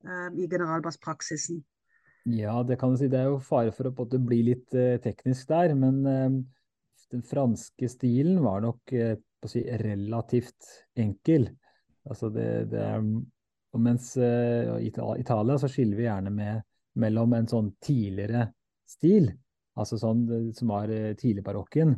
Eh, 0.00 0.28
i 0.40 0.48
generalbasspraksisen? 0.48 1.60
Ja, 2.28 2.62
det 2.68 2.78
kan 2.80 2.92
du 2.92 3.00
si. 3.00 3.08
Det 3.08 3.20
er 3.20 3.28
jo 3.30 3.40
fare 3.44 3.72
for 3.72 3.90
å 3.90 4.06
bli 4.20 4.42
litt 4.50 4.76
teknisk 5.04 5.48
der. 5.48 5.74
Men 5.76 6.02
den 6.04 7.24
franske 7.26 7.88
stilen 7.88 8.42
var 8.44 8.60
nok 8.64 8.92
si, 9.48 9.64
relativt 9.64 10.68
enkel. 11.00 11.48
Altså 12.08 12.28
det, 12.32 12.48
det 12.72 12.80
er, 12.80 13.04
mens 13.80 14.12
i 14.20 14.88
Italia 14.90 15.56
så 15.60 15.68
skiller 15.68 16.00
vi 16.00 16.08
gjerne 16.08 16.32
med, 16.34 16.60
mellom 17.00 17.34
en 17.36 17.48
sånn 17.50 17.72
tidligere 17.82 18.48
stil, 18.88 19.30
altså 19.78 19.98
sånn 20.00 20.24
som 20.56 20.72
var 20.72 20.92
tidligbarokken. 21.18 21.94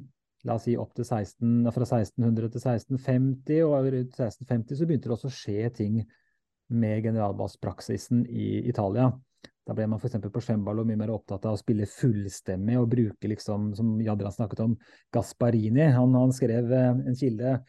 La 0.48 0.56
oss 0.58 0.66
si 0.66 0.74
opp 0.78 0.94
til 0.96 1.06
16, 1.06 1.68
fra 1.70 1.86
1600 1.86 2.50
til 2.50 2.62
1650, 2.62 3.60
og 3.68 3.90
rundt 3.94 4.16
1650 4.16 4.78
så 4.78 4.88
begynte 4.88 5.10
det 5.10 5.16
også 5.16 5.30
å 5.30 5.36
skje 5.36 5.68
ting 5.76 6.00
med 6.72 7.04
generalbasspraksisen 7.04 8.24
i 8.26 8.48
Italia. 8.70 9.12
Da 9.62 9.76
ble 9.78 9.86
man 9.86 10.00
f.eks. 10.02 10.18
på 10.32 10.42
cembalo 10.42 10.82
mye 10.86 10.98
mer 10.98 11.12
opptatt 11.14 11.44
av 11.46 11.54
å 11.54 11.60
spille 11.60 11.86
fullstemmig 11.86 12.80
og 12.80 12.88
bruke, 12.90 13.30
liksom, 13.30 13.70
som 13.78 13.94
Jadran 14.02 14.34
snakket 14.34 14.64
om, 14.64 14.74
Gasparini. 15.14 15.84
Han, 15.94 16.16
han 16.18 16.34
skrev 16.34 16.72
eh, 16.74 16.90
en 16.90 17.18
kilde, 17.18 17.60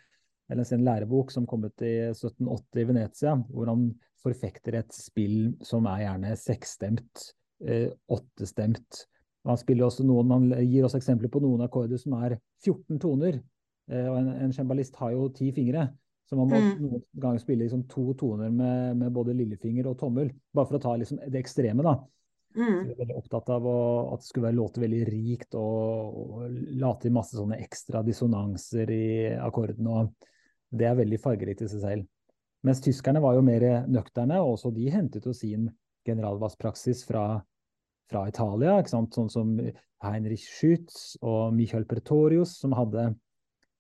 eller 0.54 0.74
en 0.76 0.86
lærebok 0.86 1.32
som 1.34 1.48
kom 1.50 1.66
ut 1.66 1.86
i 1.86 1.94
1780 2.12 2.82
i 2.82 2.90
Venezia, 2.90 3.38
hvor 3.50 3.72
han 3.72 3.88
forfekter 4.24 4.80
et 4.80 4.94
spill 4.96 5.56
som 5.66 5.88
er 5.92 6.06
gjerne 6.06 6.36
seksstemt, 6.40 7.26
eh, 7.66 7.90
åttestemt. 8.08 9.04
Han, 9.44 9.60
også 9.60 10.06
noen, 10.08 10.32
han 10.32 10.70
gir 10.70 10.86
også 10.88 11.02
eksempler 11.02 11.32
på 11.32 11.42
noen 11.44 11.66
akkorder 11.66 12.00
som 12.00 12.16
er 12.22 12.38
14 12.64 13.02
toner. 13.04 13.42
Eh, 13.92 14.08
og 14.08 14.22
en, 14.22 14.32
en 14.46 14.56
cembalist 14.56 14.96
har 15.02 15.12
jo 15.16 15.28
ti 15.36 15.52
fingre. 15.56 15.90
Så 16.30 16.40
man 16.40 16.48
må 16.48 16.60
mm. 16.62 16.70
noen 16.80 17.04
ganger 17.20 17.44
spille 17.44 17.66
liksom 17.66 17.84
to 17.92 18.14
toner 18.18 18.50
med, 18.50 18.96
med, 19.02 19.12
både 19.14 19.36
lillefinger 19.36 19.90
og 19.92 19.98
tommel, 20.00 20.32
bare 20.56 20.70
for 20.70 20.80
å 20.80 20.84
ta 20.86 20.96
liksom 20.98 21.20
det 21.28 21.42
ekstreme. 21.42 21.84
da. 21.84 21.98
Mm. 22.56 22.80
Så 22.88 22.96
veldig 23.02 23.18
opptatt 23.18 23.50
av 23.52 23.66
å, 23.68 23.80
at 24.14 24.24
det 24.24 24.30
skulle 24.30 24.48
være 24.48 24.58
låter 24.60 24.86
veldig 24.86 25.02
rikt 25.10 25.58
og, 25.60 26.20
og 26.24 26.60
late 26.80 27.08
til 27.08 27.16
masse 27.16 27.36
sånne 27.36 27.60
ekstra 27.66 28.04
dissonanser 28.08 28.94
i 28.94 29.08
akkorden. 29.36 29.90
og 29.90 30.30
Det 30.74 30.88
er 30.90 30.98
veldig 30.98 31.20
fargerikt 31.22 31.64
i 31.66 31.70
seg 31.72 31.84
selv. 31.84 32.08
Mens 32.64 32.82
tyskerne 32.82 33.22
var 33.24 33.36
jo 33.38 33.44
mer 33.46 33.66
nøkterne, 33.92 34.40
og 34.42 34.56
også 34.56 34.72
de 34.74 34.88
hentet 34.92 35.26
jo 35.28 35.34
sin 35.36 35.68
generalvasspraksis 36.08 37.04
fra, 37.08 37.42
fra 38.12 38.24
Italia. 38.32 38.78
Sånn 38.88 39.30
som 39.32 39.54
Heinrich 40.04 40.48
Schütz 40.48 41.14
og 41.22 41.54
Michael 41.56 41.86
Pretorius, 41.90 42.56
som 42.64 42.76
hadde, 42.78 43.12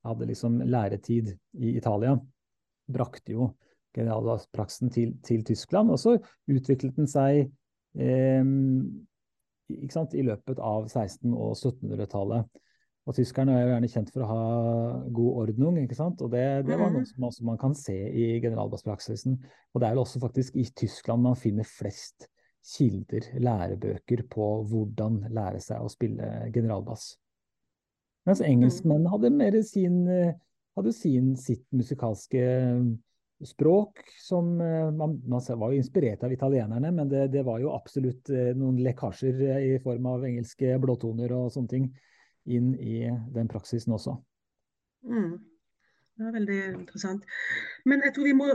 hadde 0.04 0.30
liksom 0.30 0.60
læretid 0.68 1.34
i 1.58 1.74
Italia, 1.80 2.18
brakte 2.92 3.38
jo 3.38 3.50
generalbasspraksen 3.96 4.92
til, 4.92 5.16
til 5.24 5.44
Tyskland. 5.48 5.94
Og 5.96 6.02
så 6.02 6.18
utviklet 6.52 7.00
den 7.00 7.10
seg 7.10 7.48
Ehm, 7.94 9.06
i 9.70 10.24
løpet 10.26 10.60
av 10.60 10.88
1600- 10.88 11.34
og 11.38 11.56
1700-tallet. 11.56 12.62
Og 13.04 13.18
Tyskerne 13.18 13.58
er 13.58 13.66
jo 13.66 13.72
gjerne 13.74 13.90
kjent 13.92 14.12
for 14.14 14.24
å 14.24 14.30
ha 14.30 14.44
god 15.12 15.40
ordnung, 15.42 15.80
ikke 15.82 15.98
sant? 15.98 16.22
og 16.24 16.32
det, 16.32 16.44
det 16.70 16.78
var 16.80 16.94
noe 16.94 17.04
som 17.08 17.26
også 17.28 17.48
man 17.48 17.60
kan 17.60 17.76
se 17.76 17.96
i 17.96 18.28
generalbasspraksisen. 18.44 19.36
Og 19.74 19.82
det 19.82 19.90
er 19.90 19.96
vel 19.96 20.04
også 20.06 20.22
faktisk 20.24 20.56
i 20.56 20.64
Tyskland 20.72 21.26
man 21.26 21.36
finner 21.40 21.68
flest 21.68 22.30
kilder, 22.64 23.28
lærebøker, 23.44 24.24
på 24.32 24.48
hvordan 24.72 25.26
lære 25.36 25.60
seg 25.64 25.84
å 25.84 25.92
spille 25.92 26.30
generalbass. 26.56 27.18
Mens 28.24 28.40
engelskmenn 28.46 29.10
hadde 29.12 29.34
mer 29.36 29.58
sin, 29.68 30.06
hadde 30.78 30.96
sin 30.96 31.34
sitt 31.36 31.66
musikalske 31.76 32.46
språk 33.46 34.00
som 34.20 34.62
eh, 34.62 34.92
man, 34.92 35.22
man, 35.26 35.42
var 35.48 35.72
jo 35.72 35.78
inspirert 35.78 36.24
av 36.24 36.34
italienerne, 36.34 36.92
men 36.92 37.10
det, 37.10 37.28
det 37.34 37.44
var 37.46 37.60
jo 37.60 37.74
absolutt 37.76 38.30
eh, 38.32 38.54
noen 38.58 38.80
lekkasjer 38.84 39.44
eh, 39.50 39.62
i 39.74 39.80
form 39.84 40.08
av 40.14 40.26
engelske 40.28 40.78
blåtoner 40.82 41.34
og 41.36 41.52
sånne 41.54 41.72
ting 41.72 41.90
inn 42.46 42.74
i 42.80 43.02
den 43.36 43.50
praksisen 43.52 43.96
også. 43.96 44.16
Mm. 45.08 45.38
Det 46.14 46.26
var 46.28 46.36
veldig 46.36 46.60
interessant. 46.78 47.26
Men 47.90 48.04
jeg 48.06 48.14
tror 48.16 48.28
vi 48.30 48.38
må 48.38 48.50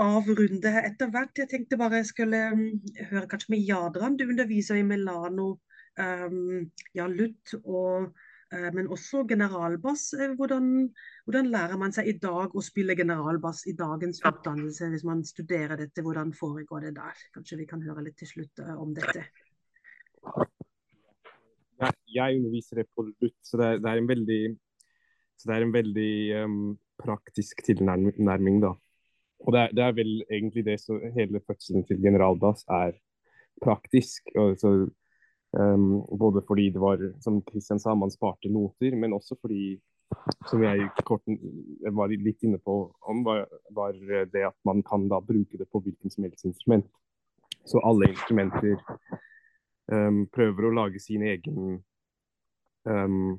avrunde 0.00 0.72
her 0.72 0.88
etter 0.88 1.10
hvert. 1.12 1.36
Jeg 1.38 1.50
tenkte 1.50 1.78
bare 1.80 2.00
jeg 2.00 2.08
skulle 2.08 2.40
um, 2.54 2.62
høre 3.10 3.28
kanskje 3.28 3.52
med 3.52 3.66
Jadran. 3.68 4.16
Du 4.16 4.24
underviser 4.24 4.80
i 4.80 4.86
Milano, 4.86 5.48
um, 6.00 6.70
ja, 6.96 7.06
Luth 7.06 7.58
og 7.62 8.14
Eh, 8.52 8.68
men 8.76 8.88
også 8.92 9.24
generalbass. 9.28 10.12
Eh, 10.12 10.34
hvordan, 10.36 10.64
hvordan, 11.24 11.46
lærer 11.54 11.78
man 11.80 11.94
seg 11.96 12.10
i 12.10 12.16
dag 12.20 12.52
å 12.52 12.64
spille 12.64 12.96
generalbass 12.98 13.64
i 13.70 13.76
dagens 13.78 14.20
utdannelse, 14.28 14.90
hvis 14.92 15.06
man 15.08 15.24
studerer 15.24 15.80
dette? 15.80 16.04
Hvordan 16.04 16.34
foregår 16.36 16.88
det 16.88 16.94
der? 16.98 17.22
Kanskje 17.34 17.62
vi 17.62 17.68
kan 17.70 17.84
høre 17.86 18.04
litt 18.04 18.18
til 18.20 18.28
slutt 18.34 18.60
eh, 18.64 18.74
om 18.76 18.92
dette. 18.96 19.24
Jeg 22.14 22.38
underviser 22.38 22.82
det 22.82 22.88
på 22.92 23.06
LUT, 23.08 23.34
så 23.44 23.60
det 23.60 23.66
er, 23.66 23.82
det 23.82 23.90
er 23.90 24.00
en 24.00 24.08
veldig, 24.08 24.40
det 25.42 25.54
er 25.56 25.66
en 25.66 25.74
veldig 25.74 26.14
um, 26.44 26.56
praktisk 27.02 27.64
tilnærming. 27.66 28.62
da. 28.62 28.74
Og 29.42 29.54
det 29.54 29.60
er, 29.60 29.76
det 29.76 29.84
er, 29.84 29.94
vel 29.96 30.12
egentlig 30.30 30.66
det 30.66 30.78
som 30.80 31.00
hele 31.16 31.40
fødselen 31.46 31.86
til 31.88 32.02
generaldass 32.02 32.66
er 32.70 32.98
praktisk. 33.62 34.28
Og 34.38 34.58
så 34.60 34.74
Um, 35.60 36.18
både 36.18 36.42
fordi 36.48 36.70
det 36.70 36.80
var, 36.80 36.98
som 37.20 37.42
Kristian 37.42 37.80
sa, 37.80 37.94
man 37.94 38.10
sparte 38.10 38.48
noter, 38.48 38.96
men 38.96 39.12
også 39.12 39.36
fordi, 39.40 39.76
som 40.48 40.62
jeg 40.64 40.86
kort 41.04 41.28
var 41.92 42.08
litt 42.08 42.40
inne 42.46 42.56
på, 42.58 42.76
om, 43.04 43.20
var, 43.24 43.44
var, 43.70 43.92
det 44.32 44.46
at 44.48 44.56
man 44.64 44.80
kan 44.82 45.04
da 45.12 45.20
bruke 45.20 45.60
det 45.60 45.68
på 45.68 45.82
hvilken 45.84 46.10
som 46.10 46.24
helst 46.24 46.48
instrument. 46.48 46.88
Så 47.68 47.82
alle 47.84 48.08
instrumenter 48.08 48.80
um, 49.92 50.24
prøver 50.32 50.66
å 50.66 50.74
lage 50.80 51.02
sin 51.04 51.22
egen 51.22 51.82
um, 52.88 53.36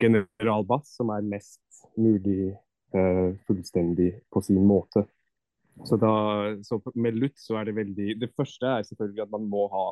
generalbass, 0.00 0.94
som 0.98 1.12
er 1.14 1.26
mest 1.26 1.84
mulig 2.00 2.54
uh, 2.96 3.34
fullstendig 3.46 4.12
på 4.32 4.42
sin 4.44 4.64
måte. 4.66 5.06
Så, 5.84 5.98
da, 5.98 6.10
så 6.62 6.78
med 6.94 7.18
lutt 7.18 7.38
så 7.40 7.56
er 7.58 7.66
det 7.66 7.72
veldig 7.74 8.12
Det 8.20 8.28
første 8.38 8.68
er 8.70 8.84
selvfølgelig 8.86 9.24
at 9.24 9.32
man 9.32 9.48
må 9.50 9.64
ha 9.72 9.88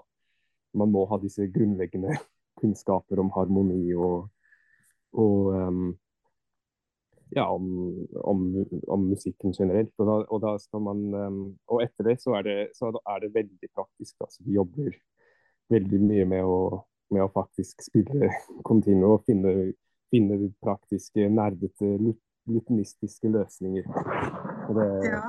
man 0.79 0.93
må 0.93 1.03
ha 1.11 1.19
disse 1.21 1.49
grunnleggende 1.53 2.15
kunnskaper 2.61 3.21
om 3.21 3.33
harmoni 3.35 3.93
og, 3.95 4.29
og 5.19 5.51
um, 5.53 5.83
ja, 7.33 7.47
om, 7.49 7.67
om, 8.21 8.43
om, 8.93 9.05
musikken 9.09 9.55
generelt. 9.57 9.93
Og, 9.99 10.07
da, 10.07 10.17
og, 10.29 10.41
da, 10.45 10.53
skal 10.61 10.83
man 10.85 11.03
um, 11.15 11.43
Og 11.73 11.81
etter 11.85 12.11
det 12.11 12.19
så 12.21 12.37
er 12.39 12.47
det, 12.49 12.57
så 12.77 12.93
er 12.93 13.25
det 13.25 13.35
veldig 13.35 13.71
praktisk. 13.73 14.17
Altså, 14.21 14.43
vi 14.45 14.59
jobber 14.59 14.97
veldig 15.73 16.01
mye 16.03 16.27
med 16.29 16.45
å, 16.45 16.83
med 17.13 17.25
å 17.25 17.31
faktisk 17.33 17.85
spille 17.85 18.33
continuo 18.69 19.17
og 19.19 19.25
finne, 19.29 19.73
finne 20.13 20.51
praktiske, 20.65 21.29
nerdete, 21.29 21.95
lutinistiske 22.51 23.31
løsninger. 23.33 23.89
Det, 24.73 24.91
ja. 25.09 25.25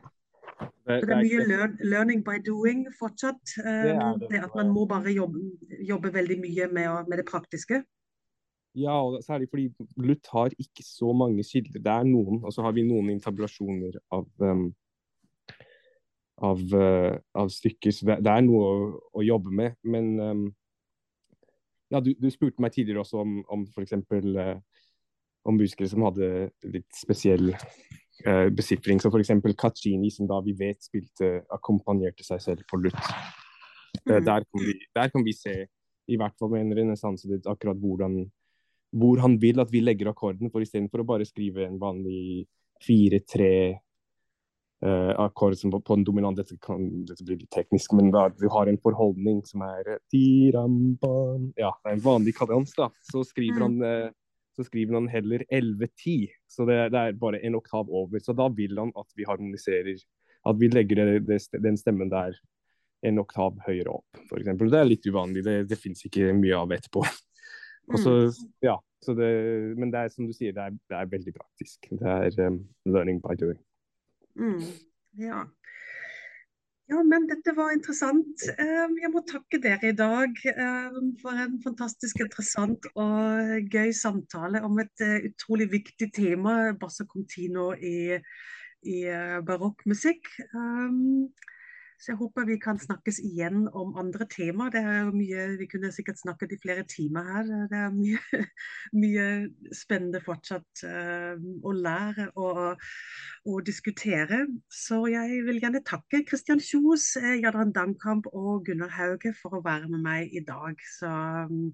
Det, 0.60 0.96
det 1.06 1.14
er 1.14 1.22
mye 1.22 1.44
learn, 1.48 1.76
learning 1.88 2.20
by 2.24 2.36
doing 2.44 2.82
fortsatt. 2.98 3.40
Det, 3.56 3.94
det. 3.94 4.28
det, 4.28 4.42
at 4.44 4.56
man 4.58 4.72
må 4.74 4.84
bare 4.88 5.12
jobbe, 5.14 5.40
jobbe 5.88 6.12
veldig 6.12 6.36
mye 6.42 6.66
med, 6.72 6.88
med, 7.08 7.16
det 7.20 7.24
praktiske. 7.30 7.82
Ja, 8.76 8.94
og 9.02 9.22
særlig 9.24 9.48
fordi 9.50 9.68
Luth 9.96 10.30
har 10.34 10.52
ikke 10.58 10.84
så 10.86 11.14
mange 11.16 11.44
kilder. 11.46 11.80
Det 11.80 11.94
er 11.94 12.04
noen, 12.08 12.42
og 12.44 12.52
så 12.54 12.66
har 12.66 12.74
vi 12.76 12.84
noen 12.86 13.10
intabulasjoner 13.14 13.96
av, 14.14 14.28
um, 14.44 14.68
av, 16.40 16.62
uh, 16.74 17.14
av, 17.36 17.50
stykker. 17.52 17.94
Så 17.94 18.08
det, 18.08 18.20
det 18.24 18.32
er 18.32 18.44
noe 18.46 18.64
å, 18.64 18.88
å, 19.20 19.24
jobbe 19.24 19.52
med. 19.54 19.76
Men 19.82 20.10
um, 20.20 20.44
ja, 21.92 22.00
du, 22.04 22.12
du, 22.18 22.28
spurte 22.32 22.62
meg 22.62 22.74
tidligere 22.74 23.04
også 23.04 23.22
om, 23.22 23.40
om 23.52 23.66
f.eks. 23.68 23.96
Uh, 24.00 24.56
om 25.48 25.56
musikere 25.56 25.88
som 25.88 26.04
hadde 26.04 26.50
litt 26.68 26.88
spesiell 26.96 27.52
uh, 27.52 28.48
besifring. 28.54 29.00
Som 29.02 29.14
f.eks. 29.14 29.34
Caccini, 29.60 30.12
som 30.14 30.28
da 30.30 30.40
vi 30.44 30.56
vet 30.58 30.82
spilte 30.84 31.38
akkompagnerte 31.52 32.26
seg 32.26 32.42
selv 32.44 32.66
på 32.70 32.80
lutt. 32.84 33.00
Uh, 34.06 34.18
mm. 34.18 34.26
der, 34.26 34.44
kan 34.48 34.66
vi, 34.66 34.76
der, 34.96 35.14
kan 35.14 35.26
vi, 35.26 35.36
se, 35.36 35.56
i 36.10 36.20
hvert 36.20 36.36
fall 36.40 36.52
med 36.54 36.66
en 36.66 36.76
renessanse, 36.82 37.40
akkurat 37.48 37.80
hvordan 37.80 38.22
hvor 38.90 39.20
han 39.22 39.36
vil 39.38 39.62
at 39.62 39.70
vi 39.70 39.82
legger 39.84 40.10
akkorden, 40.10 40.50
for 40.50 40.64
istedenfor 40.64 41.04
å 41.04 41.10
bare 41.12 41.26
skrive 41.28 41.62
en 41.66 41.78
vanlig 41.78 42.48
fire-tre 42.82 43.78
uh, 44.86 45.12
akkord 45.20 45.58
som 45.58 45.72
på, 45.74 45.80
på, 45.84 45.98
en 45.98 46.06
dominant 46.06 46.38
dette, 46.38 46.56
kan, 46.62 46.86
dette 47.08 47.26
blir 47.26 47.40
litt 47.40 47.52
teknisk, 47.54 47.94
men 47.98 48.12
da 48.14 48.28
du 48.34 48.46
har 48.52 48.70
en 48.70 48.80
forholdning 48.80 49.42
som 49.48 49.64
er 49.66 49.96
ja, 51.60 51.74
en 51.90 52.02
vanlig 52.04 52.36
kadans, 52.38 52.74
da, 52.78 52.90
så 53.12 53.24
skriver 53.26 53.60
mm. 53.60 53.66
han 53.66 54.08
uh, 54.08 54.16
så 54.60 54.66
skriver 54.66 54.98
han 54.98 55.08
heller 55.08 55.44
11-10. 55.48 56.28
Så 56.50 56.66
det, 56.68 56.90
det, 56.92 57.00
er 57.00 57.18
bare 57.18 57.38
en 57.46 57.54
oktav 57.56 57.88
over. 57.88 58.20
Så 58.20 58.34
da 58.36 58.48
vil 58.52 58.76
han 58.76 58.90
at 58.98 59.06
vi 59.16 59.24
harmoniserer. 59.24 60.02
At 60.48 60.58
vi 60.60 60.68
legger 60.72 61.00
det, 61.00 61.20
det, 61.28 61.38
den 61.64 61.78
stemmen 61.80 62.10
der 62.12 62.36
en 63.06 63.20
oktav 63.22 63.56
høyere 63.64 63.94
opp, 63.94 64.20
f.eks. 64.26 64.50
Det 64.60 64.76
er 64.76 64.88
litt 64.88 65.08
uvanlig. 65.08 65.44
Det, 65.46 65.56
det 65.70 65.78
fins 65.80 66.04
ikke 66.04 66.34
mye 66.36 66.58
av 66.58 66.72
etterpå. 66.76 67.04
Også, 67.90 68.12
mm. 68.28 68.50
ja, 68.64 68.76
men 69.80 69.92
det 69.92 70.04
er 70.04 70.12
som 70.12 70.28
du 70.28 70.34
sier, 70.36 70.52
det 70.56 70.66
er, 70.66 70.76
det 70.92 70.98
er 70.98 71.10
veldig 71.10 71.34
praktisk. 71.34 71.88
Det 71.90 72.12
er 72.12 72.36
um, 72.46 72.60
learning 72.84 73.22
by 73.24 73.36
doing. 73.40 73.58
Mm. 74.38 74.62
Ja. 75.18 75.46
Ja, 76.90 77.02
men 77.06 77.28
dette 77.30 77.52
var 77.54 77.70
interessant. 77.70 78.42
Ehm, 78.58 78.96
jeg 78.98 79.10
må 79.14 79.20
takke 79.22 79.60
dere 79.62 79.92
i 79.92 79.94
dag 79.94 80.40
ehm, 80.50 81.12
for 81.20 81.38
en 81.38 81.60
fantastisk 81.62 82.18
interessant 82.24 82.88
og 82.98 83.68
gøy 83.70 83.92
samtale 83.94 84.64
om 84.66 84.80
et 84.82 85.04
eh, 85.06 85.28
utrolig 85.28 85.68
viktig 85.70 86.08
tema, 86.16 86.72
basso 86.80 87.06
continuo 87.06 87.76
i, 87.78 88.18
i 88.90 88.98
eh, 89.06 89.38
barokkmusikk. 89.46 90.32
Så 92.00 92.14
jeg 92.14 92.16
håper 92.16 92.46
vi 92.48 92.56
kan 92.56 92.78
snakkes 92.80 93.18
igjen 93.28 93.66
om 93.76 93.92
andre 94.00 94.24
temaer. 94.32 94.72
Det 94.72 94.80
er 94.80 95.10
mye, 95.12 95.42
Vi 95.60 95.66
kunne 95.68 95.92
sikkert 95.92 96.16
snakket 96.16 96.54
i 96.56 96.58
flere 96.62 96.84
timer 96.88 97.26
her. 97.28 97.50
Det 97.68 97.76
er 97.76 97.90
mye, 97.92 98.20
mye 99.02 99.26
spennende 99.76 100.22
fortsatt 100.24 100.84
uh, 100.88 101.36
å 101.36 101.74
lære 101.76 102.30
og, 102.40 102.80
og, 103.44 103.58
diskutere. 103.66 104.46
Så 104.72 105.02
jeg 105.12 105.42
vil 105.44 105.60
gjerne 105.60 105.84
takke 105.84 106.22
Kristian 106.24 106.64
Kjos, 106.64 107.12
eh, 107.20 107.36
Jadran 107.44 107.76
Damkamp 107.76 108.32
og 108.32 108.64
Gunnar 108.70 108.96
Hauge 108.96 109.34
for 109.36 109.60
å 109.60 109.64
være 109.64 109.92
med 109.92 110.00
meg 110.08 110.32
i 110.32 110.40
dag. 110.40 110.80
Så, 110.96 111.12
um, 111.52 111.68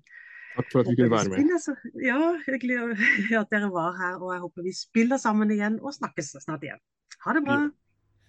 Takk 0.56 0.72
for 0.72 0.82
at 0.82 0.90
du 0.90 0.96
kunne 0.98 1.12
være 1.14 1.36
med. 1.36 2.02
Ja, 2.02 2.20
hyggelig 2.50 2.82
at 3.44 3.54
dere 3.54 3.70
var 3.70 3.94
her. 4.02 4.18
Og 4.18 4.34
jeg 4.34 4.42
håper 4.42 4.66
vi 4.66 4.74
spiller 4.74 5.22
sammen 5.22 5.54
igjen 5.54 5.78
og 5.78 5.94
snakkes 5.94 6.34
snart 6.42 6.66
igjen. 6.66 6.82
Ha 7.22 7.38
det 7.38 7.46
bra. 7.46 7.62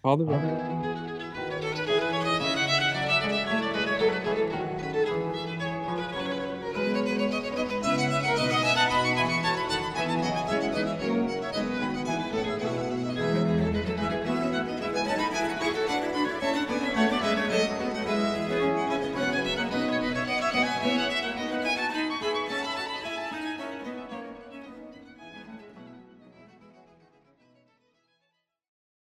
Ha 0.05 0.19
det 0.21 0.29
bra. 0.29 1.16